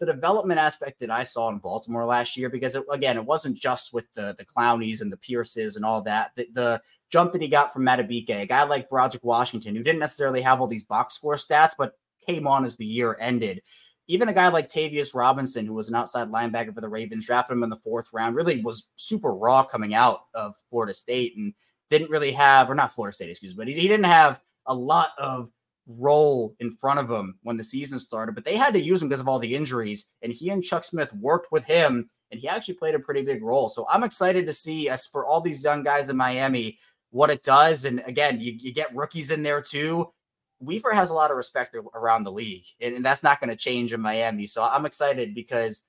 The 0.00 0.06
development 0.06 0.58
aspect 0.58 0.98
that 1.00 1.10
I 1.10 1.24
saw 1.24 1.50
in 1.50 1.58
Baltimore 1.58 2.06
last 2.06 2.34
year, 2.36 2.48
because 2.48 2.74
it, 2.74 2.84
again, 2.90 3.18
it 3.18 3.24
wasn't 3.24 3.58
just 3.58 3.92
with 3.94 4.10
the 4.14 4.34
the 4.38 4.44
Clownies 4.44 5.02
and 5.02 5.12
the 5.12 5.18
Pierces 5.18 5.76
and 5.76 5.84
all 5.84 6.02
that. 6.02 6.32
The, 6.36 6.48
the 6.52 6.82
jump 7.10 7.32
that 7.32 7.42
he 7.42 7.48
got 7.48 7.72
from 7.72 7.84
Madubuike, 7.84 8.30
a 8.30 8.46
guy 8.46 8.64
like 8.64 8.90
Broderick 8.90 9.24
Washington, 9.24 9.76
who 9.76 9.82
didn't 9.82 10.00
necessarily 10.00 10.40
have 10.40 10.60
all 10.60 10.66
these 10.66 10.84
box 10.84 11.14
score 11.14 11.36
stats, 11.36 11.74
but 11.78 11.94
came 12.26 12.46
on 12.46 12.64
as 12.64 12.76
the 12.76 12.86
year 12.86 13.16
ended 13.20 13.62
even 14.08 14.28
a 14.28 14.32
guy 14.32 14.48
like 14.48 14.68
Tavius 14.68 15.14
Robinson, 15.14 15.66
who 15.66 15.74
was 15.74 15.88
an 15.88 15.94
outside 15.94 16.28
linebacker 16.28 16.74
for 16.74 16.80
the 16.80 16.88
Ravens, 16.88 17.26
drafted 17.26 17.56
him 17.56 17.62
in 17.62 17.70
the 17.70 17.76
fourth 17.76 18.08
round, 18.12 18.34
really 18.34 18.62
was 18.62 18.88
super 18.96 19.32
raw 19.34 19.62
coming 19.62 19.94
out 19.94 20.22
of 20.34 20.54
Florida 20.68 20.94
State 20.94 21.36
and 21.36 21.54
didn't 21.90 22.10
really 22.10 22.32
have, 22.32 22.70
or 22.70 22.74
not 22.74 22.94
Florida 22.94 23.14
State, 23.14 23.30
excuse 23.30 23.52
me, 23.52 23.58
but 23.58 23.68
he, 23.68 23.74
he 23.74 23.88
didn't 23.88 24.04
have 24.04 24.40
a 24.66 24.74
lot 24.74 25.10
of 25.18 25.50
role 25.86 26.54
in 26.60 26.72
front 26.72 27.00
of 27.00 27.10
him 27.10 27.38
when 27.42 27.56
the 27.56 27.64
season 27.64 27.98
started, 27.98 28.34
but 28.34 28.44
they 28.44 28.56
had 28.56 28.72
to 28.72 28.80
use 28.80 29.02
him 29.02 29.08
because 29.08 29.20
of 29.20 29.28
all 29.28 29.38
the 29.38 29.54
injuries. 29.54 30.08
And 30.22 30.32
he 30.32 30.50
and 30.50 30.62
Chuck 30.62 30.84
Smith 30.84 31.12
worked 31.14 31.50
with 31.50 31.64
him, 31.64 32.08
and 32.30 32.40
he 32.40 32.48
actually 32.48 32.74
played 32.74 32.94
a 32.94 33.00
pretty 33.00 33.22
big 33.22 33.42
role. 33.42 33.68
So 33.68 33.86
I'm 33.88 34.04
excited 34.04 34.46
to 34.46 34.52
see, 34.52 34.88
as 34.88 35.06
for 35.06 35.24
all 35.24 35.40
these 35.40 35.64
young 35.64 35.82
guys 35.82 36.08
in 36.08 36.16
Miami, 36.16 36.78
what 37.10 37.30
it 37.30 37.42
does. 37.42 37.84
And 37.84 38.02
again, 38.06 38.40
you, 38.40 38.54
you 38.56 38.72
get 38.72 38.94
rookies 38.94 39.30
in 39.30 39.42
there 39.42 39.60
too. 39.60 40.12
Weaver 40.60 40.92
has 40.92 41.10
a 41.10 41.14
lot 41.14 41.30
of 41.30 41.36
respect 41.36 41.74
around 41.94 42.24
the 42.24 42.32
league, 42.32 42.64
and, 42.80 42.94
and 42.96 43.04
that's 43.04 43.22
not 43.22 43.40
going 43.40 43.50
to 43.50 43.56
change 43.56 43.92
in 43.92 44.00
Miami. 44.00 44.46
So 44.46 44.62
I'm 44.62 44.86
excited 44.86 45.34
because, 45.34 45.84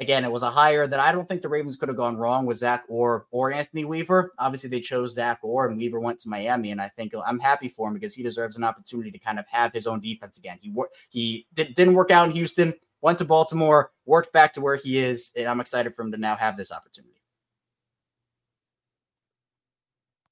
again, 0.00 0.24
it 0.24 0.32
was 0.32 0.42
a 0.42 0.50
hire 0.50 0.86
that 0.86 0.98
I 1.00 1.12
don't 1.12 1.28
think 1.28 1.42
the 1.42 1.48
Ravens 1.48 1.76
could 1.76 1.88
have 1.88 1.96
gone 1.96 2.16
wrong 2.16 2.44
with 2.44 2.58
Zach 2.58 2.84
Orr 2.88 3.26
or 3.30 3.52
Anthony 3.52 3.84
Weaver. 3.84 4.32
Obviously, 4.38 4.68
they 4.68 4.80
chose 4.80 5.14
Zach 5.14 5.38
Orr, 5.42 5.68
and 5.68 5.76
Weaver 5.76 6.00
went 6.00 6.18
to 6.20 6.28
Miami, 6.28 6.72
and 6.72 6.80
I 6.80 6.88
think 6.88 7.12
I'm 7.24 7.38
happy 7.38 7.68
for 7.68 7.88
him 7.88 7.94
because 7.94 8.14
he 8.14 8.22
deserves 8.22 8.56
an 8.56 8.64
opportunity 8.64 9.10
to 9.12 9.18
kind 9.18 9.38
of 9.38 9.46
have 9.48 9.72
his 9.72 9.86
own 9.86 10.00
defense 10.00 10.38
again. 10.38 10.58
He 10.60 10.74
he 11.08 11.46
did, 11.54 11.74
didn't 11.74 11.94
work 11.94 12.10
out 12.10 12.26
in 12.26 12.34
Houston, 12.34 12.74
went 13.02 13.18
to 13.18 13.24
Baltimore, 13.24 13.92
worked 14.06 14.32
back 14.32 14.52
to 14.54 14.60
where 14.60 14.76
he 14.76 14.98
is, 14.98 15.30
and 15.36 15.46
I'm 15.46 15.60
excited 15.60 15.94
for 15.94 16.02
him 16.02 16.12
to 16.12 16.18
now 16.18 16.36
have 16.36 16.56
this 16.56 16.72
opportunity. 16.72 17.09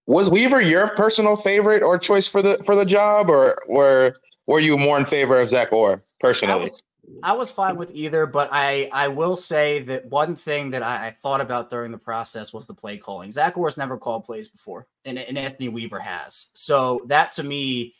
Was 0.09 0.31
Weaver 0.31 0.63
your 0.63 0.89
personal 0.97 1.37
favorite 1.37 1.83
or 1.83 1.99
choice 1.99 2.27
for 2.27 2.41
the 2.41 2.59
for 2.65 2.75
the 2.75 2.87
job, 2.87 3.29
or 3.29 3.63
were 3.69 4.15
were 4.47 4.59
you 4.59 4.79
more 4.79 4.99
in 4.99 5.05
favor 5.05 5.39
of 5.39 5.51
Zach 5.51 5.71
Orr 5.71 6.03
personally? 6.19 6.55
I 6.55 6.57
was, 6.57 6.83
I 7.25 7.33
was 7.35 7.51
fine 7.51 7.77
with 7.77 7.95
either, 7.95 8.25
but 8.25 8.49
I 8.51 8.89
I 8.91 9.09
will 9.09 9.37
say 9.37 9.81
that 9.81 10.07
one 10.07 10.35
thing 10.35 10.71
that 10.71 10.83
I, 10.83 11.09
I 11.09 11.11
thought 11.11 11.43
about 11.43 11.69
during 11.69 11.93
the 11.93 11.99
process 11.99 12.55
was 12.55 12.67
the 12.67 12.73
play 12.73 12.97
calling. 12.97 13.31
Zach 13.31 13.59
Orr's 13.59 13.77
never 13.77 13.99
called 13.99 14.25
plays 14.25 14.49
before, 14.49 14.87
and, 15.05 15.19
and 15.19 15.37
Anthony 15.37 15.69
Weaver 15.69 16.01
has. 16.01 16.47
So 16.55 17.03
that 17.09 17.33
to 17.33 17.43
me, 17.43 17.93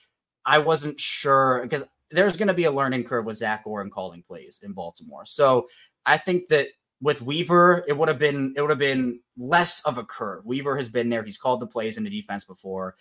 I 0.47 0.61
wasn't 0.61 0.99
sure 0.99 1.61
because 1.63 1.85
there's 2.11 2.39
going 2.39 2.49
to 2.49 2.55
be 2.55 2.65
a 2.65 2.73
learning 2.73 3.05
curve 3.05 3.27
with 3.27 3.37
Zach 3.37 3.65
Orr 3.67 3.83
and 3.83 3.93
calling 3.93 4.23
plays 4.23 4.61
in 4.63 4.73
Baltimore. 4.73 5.27
So 5.27 5.69
I 6.07 6.17
think 6.17 6.49
that 6.49 6.69
with 7.01 7.23
Weaver, 7.23 7.85
it 7.87 7.97
would 7.97 8.09
have 8.09 8.19
been 8.19 8.55
it 8.57 8.61
would 8.61 8.71
have 8.71 8.79
been 8.79 9.21
less 9.37 9.81
of 9.85 9.99
a 9.99 10.05
curve. 10.05 10.45
Weaver 10.45 10.77
has 10.77 10.89
been 10.89 11.09
there; 11.09 11.23
he's 11.23 11.39
called 11.39 11.61
the 11.61 11.67
plays 11.67 11.97
in 11.97 12.05
the 12.05 12.11
defense 12.11 12.45
before, 12.45 12.97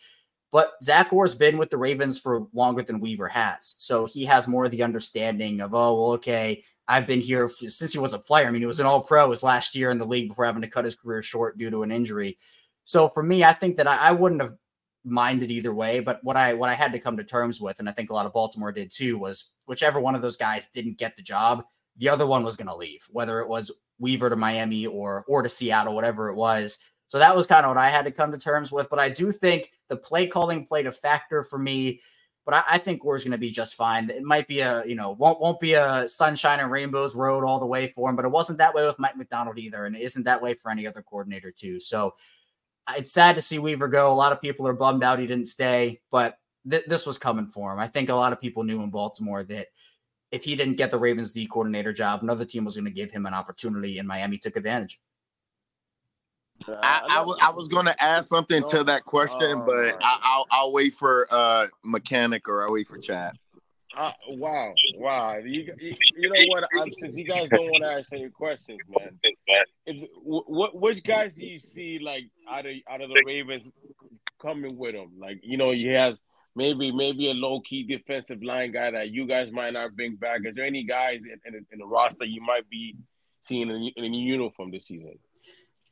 but 0.51 0.73
Zach 0.83 1.11
Orr's 1.11 1.35
been 1.35 1.57
with 1.57 1.69
the 1.69 1.77
Ravens 1.77 2.19
for 2.19 2.47
longer 2.53 2.83
than 2.83 2.99
Weaver 2.99 3.27
has, 3.27 3.75
so 3.79 4.05
he 4.05 4.25
has 4.25 4.47
more 4.47 4.65
of 4.65 4.71
the 4.71 4.83
understanding 4.83 5.61
of 5.61 5.73
oh 5.73 5.99
well, 5.99 6.11
okay, 6.13 6.63
I've 6.87 7.07
been 7.07 7.21
here 7.21 7.49
since 7.49 7.91
he 7.91 7.99
was 7.99 8.13
a 8.13 8.19
player. 8.19 8.47
I 8.47 8.51
mean, 8.51 8.61
he 8.61 8.67
was 8.67 8.79
an 8.79 8.85
All 8.85 9.01
Pro 9.01 9.31
his 9.31 9.43
last 9.43 9.75
year 9.75 9.89
in 9.89 9.97
the 9.97 10.05
league 10.05 10.29
before 10.29 10.45
having 10.45 10.61
to 10.61 10.69
cut 10.69 10.85
his 10.85 10.95
career 10.95 11.21
short 11.21 11.57
due 11.57 11.69
to 11.69 11.83
an 11.83 11.91
injury. 11.91 12.37
So 12.83 13.09
for 13.09 13.23
me, 13.23 13.43
I 13.43 13.53
think 13.53 13.75
that 13.77 13.87
I, 13.87 13.97
I 13.97 14.11
wouldn't 14.11 14.41
have 14.41 14.53
minded 15.03 15.51
either 15.51 15.73
way. 15.73 15.99
But 15.99 16.23
what 16.23 16.37
I 16.37 16.53
what 16.53 16.69
I 16.69 16.73
had 16.73 16.91
to 16.93 16.99
come 16.99 17.17
to 17.17 17.23
terms 17.23 17.59
with, 17.59 17.79
and 17.79 17.89
I 17.89 17.91
think 17.91 18.09
a 18.09 18.13
lot 18.13 18.25
of 18.25 18.33
Baltimore 18.33 18.71
did 18.71 18.91
too, 18.91 19.17
was 19.17 19.51
whichever 19.65 19.99
one 19.99 20.15
of 20.15 20.21
those 20.21 20.37
guys 20.37 20.69
didn't 20.69 20.97
get 20.97 21.15
the 21.15 21.21
job, 21.23 21.65
the 21.97 22.09
other 22.09 22.27
one 22.27 22.43
was 22.43 22.55
going 22.55 22.67
to 22.67 22.75
leave, 22.75 23.05
whether 23.09 23.39
it 23.39 23.47
was 23.47 23.71
Weaver 23.99 24.29
to 24.29 24.35
Miami 24.35 24.85
or 24.85 25.25
or 25.27 25.41
to 25.41 25.49
Seattle, 25.49 25.95
whatever 25.95 26.29
it 26.29 26.35
was. 26.35 26.79
So 27.07 27.19
that 27.19 27.35
was 27.35 27.47
kind 27.47 27.65
of 27.65 27.69
what 27.69 27.77
I 27.77 27.89
had 27.89 28.05
to 28.05 28.11
come 28.11 28.31
to 28.31 28.37
terms 28.37 28.71
with. 28.71 28.89
But 28.89 28.99
I 28.99 29.09
do 29.09 29.31
think 29.31 29.71
the 29.87 29.95
play 29.95 30.27
calling 30.27 30.65
played 30.65 30.87
a 30.87 30.91
factor 30.91 31.43
for 31.43 31.57
me. 31.57 32.01
But 32.45 32.55
I, 32.55 32.63
I 32.71 32.77
think 32.77 33.03
Orr's 33.03 33.23
going 33.23 33.31
to 33.31 33.37
be 33.37 33.51
just 33.51 33.75
fine. 33.75 34.09
It 34.09 34.23
might 34.23 34.47
be 34.47 34.61
a, 34.61 34.85
you 34.85 34.95
know, 34.95 35.11
won't 35.11 35.41
won't 35.41 35.59
be 35.59 35.73
a 35.73 36.07
sunshine 36.07 36.59
and 36.59 36.71
rainbows 36.71 37.15
road 37.15 37.43
all 37.43 37.59
the 37.59 37.65
way 37.65 37.87
for 37.87 38.09
him, 38.09 38.15
but 38.15 38.25
it 38.25 38.31
wasn't 38.31 38.59
that 38.59 38.73
way 38.73 38.85
with 38.85 38.99
Mike 38.99 39.17
Macdonald 39.17 39.57
either, 39.57 39.85
and 39.85 39.95
it 39.95 40.01
isn't 40.01 40.23
that 40.23 40.41
way 40.41 40.53
for 40.53 40.71
any 40.71 40.87
other 40.87 41.01
coordinator 41.01 41.51
too. 41.51 41.79
So 41.79 42.15
it's 42.95 43.11
sad 43.11 43.35
to 43.35 43.41
see 43.41 43.59
Weaver 43.59 43.89
go. 43.89 44.11
A 44.11 44.13
lot 44.13 44.31
of 44.31 44.41
people 44.41 44.67
are 44.67 44.73
bummed 44.73 45.03
out 45.03 45.19
he 45.19 45.27
didn't 45.27 45.47
stay, 45.47 45.99
but 46.09 46.37
th- 46.69 46.85
this 46.85 47.05
was 47.05 47.17
coming 47.17 47.47
for 47.47 47.73
him. 47.73 47.79
I 47.79 47.87
think 47.87 48.09
a 48.09 48.15
lot 48.15 48.31
of 48.31 48.39
people 48.39 48.63
knew 48.63 48.81
in 48.81 48.91
Baltimore 48.91 49.43
that 49.43 49.67
if 50.31 50.43
he 50.43 50.55
didn't 50.55 50.75
get 50.75 50.91
the 50.91 50.99
Ravens 50.99 51.31
D 51.31 51.47
coordinator 51.47 51.93
job, 51.93 52.21
another 52.21 52.45
team 52.45 52.65
was 52.65 52.75
going 52.75 52.85
to 52.85 52.91
give 52.91 53.11
him 53.11 53.25
an 53.25 53.33
opportunity, 53.33 53.97
and 53.99 54.07
Miami 54.07 54.37
took 54.37 54.57
advantage. 54.57 54.99
I, 56.67 57.01
I, 57.09 57.21
was, 57.21 57.37
I 57.41 57.51
was 57.51 57.67
going 57.67 57.85
to 57.85 58.03
add 58.03 58.25
something 58.25 58.63
to 58.69 58.83
that 58.85 59.05
question, 59.05 59.63
but 59.65 59.95
I, 60.01 60.19
I'll 60.23 60.45
I'll 60.49 60.73
wait 60.73 60.95
for 60.95 61.27
uh 61.29 61.67
mechanic 61.83 62.49
or 62.49 62.63
I'll 62.63 62.73
wait 62.73 62.87
for 62.87 62.97
Chad. 62.97 63.33
Uh, 63.95 64.11
wow, 64.29 64.73
wow. 64.95 65.37
You, 65.37 65.73
you, 65.79 65.95
you 66.17 66.29
know 66.29 66.39
what? 66.49 66.63
Um, 66.79 66.89
since 66.93 67.15
you 67.15 67.25
guys 67.25 67.49
don't 67.49 67.65
want 67.65 67.83
to 67.83 67.91
ask 67.91 68.13
any 68.13 68.29
questions, 68.29 68.79
man, 68.89 69.19
if, 69.85 70.07
what 70.23 70.75
which 70.75 71.03
guys 71.03 71.33
do 71.33 71.45
you 71.45 71.57
see 71.57 71.99
like 71.99 72.25
out 72.49 72.65
of 72.65 72.73
out 72.89 73.01
of 73.01 73.09
the 73.09 73.23
Ravens 73.25 73.63
coming 74.39 74.77
with 74.77 74.93
him? 74.93 75.13
Like 75.17 75.39
you 75.41 75.57
know, 75.57 75.71
he 75.71 75.87
has 75.87 76.15
maybe 76.57 76.91
maybe 76.91 77.29
a 77.29 77.33
low 77.33 77.61
key 77.61 77.83
defensive 77.83 78.41
line 78.43 78.71
guy 78.71 78.89
that 78.91 79.11
you 79.11 79.27
guys 79.27 79.51
might 79.51 79.73
not 79.73 79.95
bring 79.95 80.15
back. 80.15 80.41
Is 80.43 80.55
there 80.55 80.65
any 80.65 80.83
guys 80.83 81.19
in, 81.21 81.53
in, 81.53 81.65
in 81.71 81.79
the 81.79 81.85
roster 81.85 82.25
you 82.25 82.41
might 82.41 82.67
be 82.69 82.95
seeing 83.45 83.69
in, 83.69 83.91
in 83.95 84.03
a 84.03 84.09
new 84.09 84.33
uniform 84.33 84.71
this 84.71 84.87
season? 84.87 85.19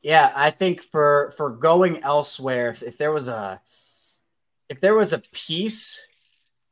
Yeah, 0.01 0.31
I 0.35 0.49
think 0.49 0.81
for 0.91 1.33
for 1.37 1.51
going 1.51 2.03
elsewhere, 2.03 2.71
if, 2.71 2.83
if 2.83 2.97
there 2.97 3.11
was 3.11 3.27
a 3.27 3.61
if 4.67 4.81
there 4.81 4.95
was 4.95 5.13
a 5.13 5.19
piece 5.31 6.01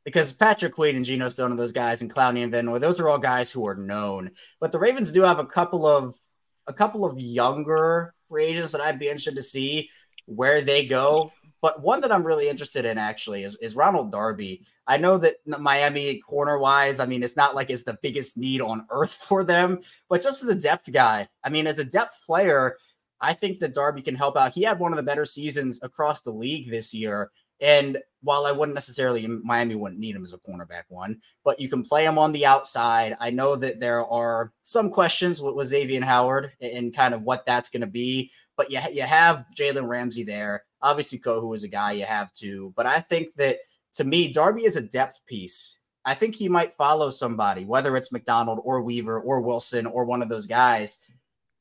because 0.04 0.32
Patrick 0.32 0.74
Queen 0.74 0.96
and 0.96 1.04
Geno 1.04 1.28
Stone 1.28 1.52
and 1.52 1.58
those 1.58 1.72
guys 1.72 2.02
and 2.02 2.12
Clowney 2.12 2.42
and 2.42 2.52
Van 2.52 2.66
those 2.80 3.00
are 3.00 3.08
all 3.08 3.18
guys 3.18 3.50
who 3.50 3.66
are 3.66 3.76
known. 3.76 4.32
But 4.60 4.72
the 4.72 4.78
Ravens 4.78 5.12
do 5.12 5.22
have 5.22 5.38
a 5.38 5.46
couple 5.46 5.86
of 5.86 6.18
a 6.66 6.72
couple 6.72 7.04
of 7.04 7.18
younger 7.18 8.14
free 8.28 8.46
agents 8.46 8.72
that 8.72 8.80
I'd 8.80 8.98
be 8.98 9.08
interested 9.08 9.36
to 9.36 9.42
see 9.42 9.88
where 10.26 10.60
they 10.62 10.86
go. 10.86 11.32
But 11.64 11.80
one 11.80 12.02
that 12.02 12.12
I'm 12.12 12.26
really 12.26 12.50
interested 12.50 12.84
in 12.84 12.98
actually 12.98 13.42
is, 13.42 13.56
is 13.56 13.74
Ronald 13.74 14.12
Darby. 14.12 14.66
I 14.86 14.98
know 14.98 15.16
that 15.16 15.36
Miami 15.46 16.18
corner 16.18 16.58
wise, 16.58 17.00
I 17.00 17.06
mean, 17.06 17.22
it's 17.22 17.38
not 17.38 17.54
like 17.54 17.70
it's 17.70 17.84
the 17.84 17.98
biggest 18.02 18.36
need 18.36 18.60
on 18.60 18.84
earth 18.90 19.14
for 19.28 19.42
them, 19.42 19.80
but 20.10 20.20
just 20.20 20.42
as 20.42 20.50
a 20.50 20.54
depth 20.54 20.92
guy, 20.92 21.26
I 21.42 21.48
mean, 21.48 21.66
as 21.66 21.78
a 21.78 21.84
depth 21.84 22.18
player, 22.26 22.76
I 23.18 23.32
think 23.32 23.60
that 23.60 23.72
Darby 23.72 24.02
can 24.02 24.14
help 24.14 24.36
out. 24.36 24.52
He 24.52 24.60
had 24.60 24.78
one 24.78 24.92
of 24.92 24.98
the 24.98 25.02
better 25.02 25.24
seasons 25.24 25.80
across 25.82 26.20
the 26.20 26.32
league 26.32 26.70
this 26.70 26.92
year. 26.92 27.30
And 27.62 27.96
while 28.20 28.44
I 28.44 28.52
wouldn't 28.52 28.74
necessarily, 28.74 29.26
Miami 29.26 29.74
wouldn't 29.74 30.00
need 30.00 30.16
him 30.16 30.22
as 30.22 30.34
a 30.34 30.38
cornerback 30.38 30.82
one, 30.88 31.20
but 31.46 31.58
you 31.58 31.70
can 31.70 31.82
play 31.82 32.04
him 32.04 32.18
on 32.18 32.32
the 32.32 32.44
outside. 32.44 33.16
I 33.20 33.30
know 33.30 33.56
that 33.56 33.80
there 33.80 34.04
are 34.04 34.52
some 34.64 34.90
questions 34.90 35.40
with, 35.40 35.54
with 35.54 35.68
Xavier 35.68 36.04
Howard 36.04 36.52
and 36.60 36.94
kind 36.94 37.14
of 37.14 37.22
what 37.22 37.46
that's 37.46 37.70
going 37.70 37.80
to 37.80 37.86
be, 37.86 38.30
but 38.58 38.70
you, 38.70 38.80
you 38.92 39.02
have 39.02 39.46
Jalen 39.56 39.88
Ramsey 39.88 40.24
there. 40.24 40.64
Obviously, 40.84 41.18
Kohou 41.18 41.54
is 41.54 41.64
a 41.64 41.68
guy 41.68 41.92
you 41.92 42.04
have 42.04 42.32
to, 42.34 42.72
but 42.76 42.86
I 42.86 43.00
think 43.00 43.34
that 43.36 43.56
to 43.94 44.04
me, 44.04 44.32
Darby 44.32 44.64
is 44.64 44.76
a 44.76 44.82
depth 44.82 45.20
piece. 45.26 45.78
I 46.04 46.14
think 46.14 46.34
he 46.34 46.48
might 46.48 46.74
follow 46.74 47.10
somebody, 47.10 47.64
whether 47.64 47.96
it's 47.96 48.12
Macdonald 48.12 48.60
or 48.62 48.82
Weaver 48.82 49.20
or 49.20 49.40
Wilson 49.40 49.86
or 49.86 50.04
one 50.04 50.20
of 50.20 50.28
those 50.28 50.46
guys. 50.46 50.98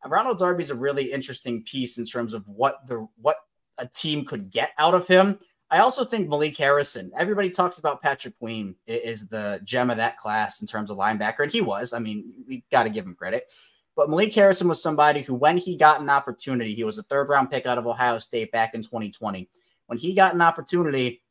Ronald 0.05 0.39
Darby's 0.39 0.69
a 0.69 0.75
really 0.75 1.11
interesting 1.11 1.63
piece 1.63 1.97
in 1.97 2.05
terms 2.05 2.33
of 2.33 2.45
what 2.47 2.85
the 2.87 3.07
what 3.21 3.37
a 3.77 3.87
team 3.87 4.25
could 4.25 4.51
get 4.51 4.71
out 4.77 4.93
of 4.93 5.07
him. 5.07 5.39
I 5.71 5.79
also 5.79 6.03
think 6.03 6.27
Malik 6.27 6.57
Harrison. 6.57 7.11
Everybody 7.17 7.49
talks 7.49 7.79
about 7.79 8.01
Patrick 8.01 8.37
Queen 8.37 8.75
is 8.85 9.27
the 9.27 9.59
gem 9.63 9.89
of 9.89 9.97
that 9.97 10.17
class 10.17 10.61
in 10.61 10.67
terms 10.67 10.91
of 10.91 10.97
linebacker, 10.97 11.39
and 11.39 11.51
he 11.51 11.61
was. 11.61 11.93
I 11.93 11.99
mean, 11.99 12.31
we 12.47 12.63
got 12.69 12.83
to 12.83 12.89
give 12.89 13.05
him 13.05 13.15
credit. 13.15 13.45
But 13.95 14.09
Malik 14.09 14.33
Harrison 14.33 14.67
was 14.67 14.81
somebody 14.81 15.21
who, 15.21 15.35
when 15.35 15.57
he 15.57 15.77
got 15.77 16.01
an 16.01 16.09
opportunity, 16.09 16.73
he 16.73 16.83
was 16.83 16.97
a 16.97 17.03
third 17.03 17.29
round 17.29 17.51
pick 17.51 17.65
out 17.65 17.77
of 17.77 17.85
Ohio 17.85 18.19
State 18.19 18.51
back 18.51 18.73
in 18.73 18.81
2020. 18.81 19.49
When 19.87 19.99
he 19.99 20.15
got 20.15 20.33
an 20.33 20.41
opportunity, 20.41 21.21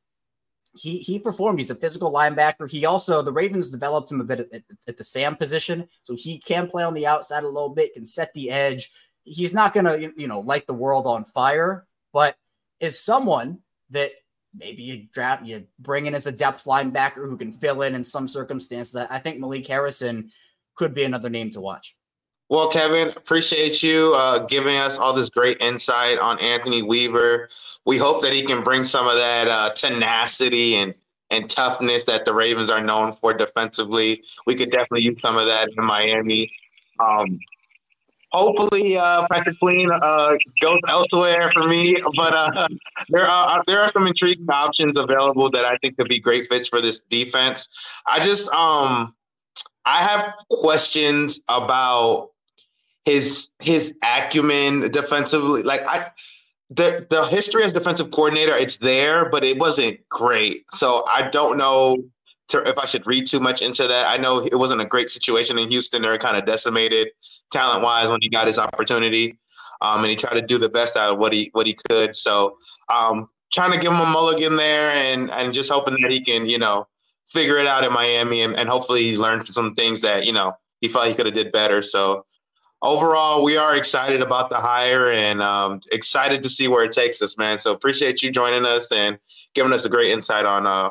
he 0.75 0.99
he 0.99 1.19
performed. 1.19 1.59
He's 1.59 1.71
a 1.71 1.75
physical 1.75 2.13
linebacker. 2.13 2.71
He 2.71 2.87
also 2.87 3.21
the 3.23 3.33
Ravens 3.33 3.71
developed 3.71 4.11
him 4.11 4.21
a 4.21 4.25
bit 4.25 4.41
at, 4.41 4.63
at, 4.89 4.97
the 4.97 5.05
Sam 5.05 5.37
position, 5.37 5.89
so 6.03 6.15
he 6.15 6.39
can 6.39 6.67
play 6.69 6.83
on 6.83 6.95
the 6.95 7.07
outside 7.07 7.43
a 7.43 7.49
little 7.49 7.69
bit, 7.69 7.95
can 7.95 8.07
set 8.07 8.33
the 8.33 8.51
edge. 8.51 8.91
He's 9.25 9.53
not 9.53 9.75
gonna 9.75 9.97
you 10.17 10.29
know 10.29 10.41
light 10.41 10.67
the 10.67 10.75
world 10.75 11.07
on 11.07 11.25
fire, 11.25 11.87
but 12.13 12.37
is 12.81 12.99
someone 12.99 13.59
that 13.91 14.13
maybe 14.55 14.83
you 14.83 15.07
draft 15.13 15.45
you 15.45 15.67
bring 15.79 16.07
in 16.07 16.15
as 16.15 16.27
a 16.27 16.33
depth 16.33 16.65
linebacker 16.65 17.27
who 17.27 17.37
can 17.37 17.53
fill 17.53 17.83
in 17.83 17.95
in 17.95 18.05
some 18.05 18.27
circumstances. 18.27 18.97
I 18.97 19.19
think 19.19 19.41
Malik 19.41 19.67
Harrison 19.67 20.31
could 20.75 20.95
be 20.95 21.05
another 21.05 21.29
name 21.29 21.51
to 21.51 21.61
watch. 21.61 21.97
Well, 22.53 22.69
Kevin, 22.69 23.09
appreciate 23.17 23.83
you 23.83 24.13
uh, 24.15 24.41
giving 24.41 24.77
us 24.77 24.99
all 24.99 25.15
this 25.15 25.31
great 25.31 25.57
insight 25.63 26.19
on 26.19 26.39
Anthony 26.39 26.83
Weaver. 26.83 27.49
We 27.87 27.97
hope 27.97 28.21
that 28.21 28.35
he 28.35 28.43
can 28.43 28.63
bring 28.63 28.85
some 28.85 29.09
of 29.09 29.15
that 29.15 29.49
uh, 29.49 29.71
tenacity 29.71 30.77
and 30.77 30.93
and 31.31 31.49
toughness 31.49 32.05
that 32.05 32.27
the 32.27 32.35
Ravens 32.35 32.69
are 32.69 32.83
known 32.83 33.15
for 33.15 33.33
defensively. 33.33 34.23
We 34.47 34.55
could 34.55 34.71
definitely 34.71 35.01
use 35.01 35.23
some 35.23 35.39
of 35.39 35.47
that 35.47 35.71
in 35.75 35.83
Miami. 35.83 36.53
Um, 37.01 37.41
hopefully, 38.33 38.99
uh, 38.99 39.27
Patrick 39.33 39.59
Queen 39.59 39.89
uh, 39.91 40.35
goes 40.61 40.79
elsewhere 40.91 41.51
for 41.55 41.67
me, 41.67 42.03
but 42.15 42.35
uh, 42.35 42.69
there 43.09 43.27
are 43.27 43.65
there 43.67 43.79
are 43.79 43.91
some 43.93 44.07
intriguing 44.07 44.51
options 44.51 44.99
available 44.99 45.51
that 45.53 45.65
I 45.65 45.79
think 45.79 45.97
could 45.97 46.11
be 46.11 46.21
great 46.21 46.49
fits 46.49 46.69
for 46.69 46.83
this 46.83 47.01
defense. 47.09 47.67
I 48.05 48.23
just 48.23 48.47
um 48.53 49.15
I 49.87 50.03
have 50.03 50.35
questions 50.51 51.45
about 51.49 52.32
his 53.05 53.51
his 53.61 53.99
acumen 54.05 54.91
defensively. 54.91 55.63
Like 55.63 55.83
I 55.83 56.11
the 56.71 57.07
the 57.11 57.27
history 57.27 57.65
as 57.65 57.73
defensive 57.73 58.11
coordinator, 58.11 58.57
it's 58.57 58.79
there, 58.79 59.29
but 59.29 59.45
it 59.45 59.59
wasn't 59.59 59.99
great. 60.09 60.65
So 60.71 61.05
I 61.09 61.29
don't 61.31 61.59
know 61.59 61.97
to, 62.49 62.69
if 62.69 62.79
I 62.79 62.87
should 62.87 63.07
read 63.07 63.27
too 63.27 63.41
much 63.41 63.63
into 63.63 63.87
that. 63.87 64.09
I 64.09 64.17
know 64.17 64.41
it 64.41 64.55
wasn't 64.55 64.81
a 64.81 64.87
great 64.87 65.11
situation 65.11 65.59
in 65.59 65.71
Houston. 65.71 66.03
They're 66.03 66.19
kind 66.19 66.37
of 66.37 66.45
decimated 66.45 67.09
talent 67.51 67.83
wise 67.83 68.09
when 68.09 68.21
he 68.23 68.29
got 68.29 68.47
his 68.47 68.57
opportunity, 68.57 69.39
um, 69.81 70.03
and 70.03 70.11
he 70.11 70.17
tried 70.17 70.35
to 70.35 70.43
do 70.43 70.59
the 70.59 70.69
best 70.69 70.97
out 70.97 71.13
of 71.13 71.19
what 71.19 71.33
he 71.33 71.51
what 71.53 71.67
he 71.67 71.77
could. 71.89 72.17
So 72.17 72.57
um, 72.89 73.29
trying 73.53 73.73
to 73.73 73.79
give 73.79 73.93
him 73.93 74.01
a 74.01 74.07
mulligan 74.07 74.57
there, 74.57 74.93
and 74.93 75.31
and 75.31 75.53
just 75.53 75.71
hoping 75.71 75.97
that 76.01 76.11
he 76.11 76.25
can 76.25 76.49
you 76.49 76.59
know 76.59 76.87
figure 77.29 77.59
it 77.59 77.67
out 77.67 77.85
in 77.85 77.93
Miami, 77.93 78.43
and, 78.43 78.55
and 78.57 78.69
hopefully 78.69 79.17
learn 79.17 79.45
some 79.47 79.75
things 79.75 80.01
that 80.03 80.25
you 80.25 80.33
know 80.33 80.55
he 80.81 80.89
felt 80.89 81.09
he 81.09 81.15
could 81.15 81.27
have 81.27 81.35
did 81.35 81.53
better. 81.53 81.83
So 81.83 82.25
overall, 82.83 83.45
we 83.45 83.57
are 83.57 83.77
excited 83.77 84.21
about 84.21 84.51
the 84.51 84.57
hire 84.57 85.13
and 85.13 85.41
um, 85.41 85.81
excited 85.93 86.43
to 86.43 86.49
see 86.49 86.69
where 86.69 86.85
it 86.85 86.93
takes 86.93 87.23
us, 87.23 87.39
man. 87.39 87.59
So 87.59 87.73
appreciate 87.73 88.23
you 88.23 88.31
joining 88.31 88.67
us 88.67 88.93
and 88.93 89.19
giving 89.55 89.73
us 89.73 89.85
a 89.85 89.89
great 89.89 90.11
insight 90.11 90.45
on 90.45 90.67
uh, 90.67 90.91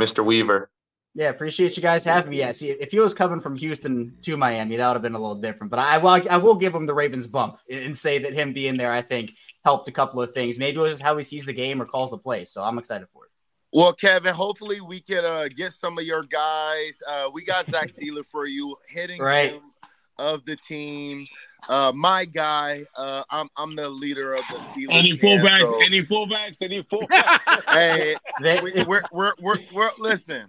Mr. 0.00 0.24
Weaver. 0.24 0.70
Yeah, 1.14 1.28
appreciate 1.28 1.76
you 1.76 1.82
guys 1.82 2.06
having 2.06 2.30
me. 2.30 2.38
Yeah, 2.38 2.52
see, 2.52 2.70
if 2.70 2.90
he 2.90 2.98
was 2.98 3.12
coming 3.12 3.40
from 3.40 3.54
Houston 3.56 4.16
to 4.22 4.36
Miami, 4.38 4.76
that 4.76 4.88
would 4.88 4.94
have 4.94 5.02
been 5.02 5.14
a 5.14 5.18
little 5.18 5.34
different. 5.34 5.70
But 5.70 5.80
I 5.80 5.98
will, 5.98 6.22
I 6.30 6.38
will 6.38 6.54
give 6.54 6.74
him 6.74 6.86
the 6.86 6.94
Ravens 6.94 7.26
bump 7.26 7.58
and 7.70 7.96
say 7.96 8.18
that 8.20 8.32
him 8.32 8.54
being 8.54 8.78
there, 8.78 8.90
I 8.90 9.02
think, 9.02 9.34
helped 9.62 9.88
a 9.88 9.92
couple 9.92 10.22
of 10.22 10.32
things. 10.32 10.58
Maybe 10.58 10.78
it 10.78 10.80
was 10.80 10.92
just 10.92 11.02
how 11.02 11.14
he 11.18 11.22
sees 11.22 11.44
the 11.44 11.52
game 11.52 11.82
or 11.82 11.84
calls 11.84 12.10
the 12.10 12.16
play. 12.16 12.46
So 12.46 12.62
I'm 12.62 12.78
excited 12.78 13.08
for 13.12 13.26
it. 13.26 13.30
Well, 13.74 13.92
Kevin, 13.92 14.34
hopefully 14.34 14.80
we 14.80 15.00
can 15.00 15.24
uh, 15.26 15.48
get 15.54 15.72
some 15.72 15.98
of 15.98 16.04
your 16.04 16.22
guys. 16.22 17.02
Uh, 17.06 17.28
we 17.32 17.44
got 17.44 17.66
Zach 17.66 17.88
Sieler 17.90 18.24
for 18.24 18.46
you 18.46 18.74
hitting 18.88 19.20
right. 19.20 19.52
him 19.52 19.71
of 20.18 20.44
the 20.44 20.56
team. 20.56 21.26
Uh, 21.68 21.92
my 21.94 22.24
guy, 22.24 22.84
uh, 22.96 23.22
I'm 23.30 23.48
I'm 23.56 23.76
the 23.76 23.88
leader 23.88 24.34
of 24.34 24.42
the 24.50 24.56
Steelers. 24.58 24.88
Any 24.90 25.12
fullbacks? 25.12 25.60
So, 25.60 25.80
any 25.82 26.02
fullbacks? 26.02 26.56
Any 26.60 26.82
fullbacks? 26.82 27.62
hey, 27.68 28.16
we, 28.62 28.84
we're, 28.88 29.02
we're 29.12 29.32
we're 29.40 29.58
we're 29.72 29.90
listen. 29.98 30.46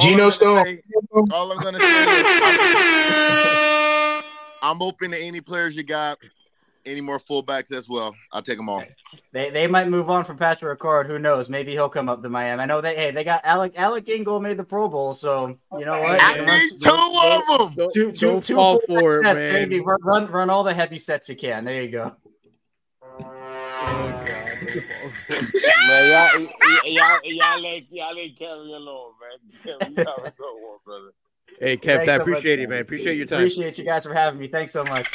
Geno 0.00 0.30
Stone. 0.30 0.64
Say, 0.64 0.80
all 1.32 1.50
I'm 1.52 1.60
gonna 1.60 1.78
say 1.78 1.86
is 1.86 2.26
I'm, 4.12 4.24
I'm 4.62 4.82
open 4.82 5.10
to 5.10 5.18
any 5.18 5.40
players 5.40 5.74
you 5.76 5.82
got. 5.82 6.18
Any 6.86 7.00
more 7.00 7.18
fullbacks 7.18 7.72
as 7.72 7.88
well? 7.88 8.14
I'll 8.32 8.42
take 8.42 8.56
them 8.56 8.68
all. 8.68 8.82
They 9.32 9.50
they 9.50 9.66
might 9.66 9.88
move 9.88 10.08
on 10.08 10.24
from 10.24 10.36
Patrick 10.36 10.78
Ricard. 10.78 11.06
Who 11.06 11.18
knows? 11.18 11.48
Maybe 11.48 11.72
he'll 11.72 11.88
come 11.88 12.08
up 12.08 12.22
to 12.22 12.28
Miami. 12.28 12.62
I 12.62 12.66
know 12.66 12.80
they 12.80 12.94
hey 12.94 13.10
they 13.10 13.24
got 13.24 13.44
Alec 13.44 13.78
Alec 13.78 14.08
Ingold 14.08 14.42
made 14.42 14.56
the 14.56 14.64
Pro 14.64 14.88
Bowl, 14.88 15.12
so 15.12 15.58
you 15.72 15.84
know 15.84 16.00
what? 16.00 16.18
I 16.22 16.38
need 16.38 16.80
two 16.80 16.90
of 16.90 17.76
them. 17.76 17.88
Two 17.92 18.12
two 18.12 18.40
two 18.40 18.54
fall 18.54 18.80
for 18.86 19.18
it, 19.18 19.24
sets. 19.24 19.42
man. 19.42 19.52
Maybe 19.52 19.80
run, 19.80 20.00
run 20.02 20.26
run 20.26 20.50
all 20.50 20.64
the 20.64 20.72
heavy 20.72 20.98
sets 20.98 21.28
you 21.28 21.36
can. 21.36 21.64
There 21.64 21.82
you 21.82 21.90
go. 21.90 22.16
Oh 23.02 24.24
god. 24.26 24.48
Man, 25.88 26.10
y'all, 26.10 26.40
y'all, 26.40 27.20
y'all, 27.24 27.60
y'all 27.60 27.82
y'all 27.90 28.14
let 28.14 28.38
Kevin 28.38 28.66
alone, 28.66 29.12
man. 29.20 29.76
Kevin, 29.78 29.94
you 29.94 29.98
have 29.98 30.18
a 30.18 30.30
good 30.30 30.54
one, 30.60 30.78
brother. 30.84 31.10
Hey, 31.60 31.76
Kev, 31.76 31.96
Thanks 31.96 32.02
I 32.02 32.04
so 32.04 32.18
much, 32.18 32.20
appreciate 32.20 32.60
it, 32.60 32.68
man. 32.68 32.80
Appreciate 32.80 33.16
your 33.16 33.26
time. 33.26 33.38
Appreciate 33.40 33.78
you 33.78 33.84
guys 33.84 34.04
for 34.04 34.14
having 34.14 34.38
me. 34.38 34.48
Thanks 34.48 34.72
so 34.72 34.84
much. 34.84 35.08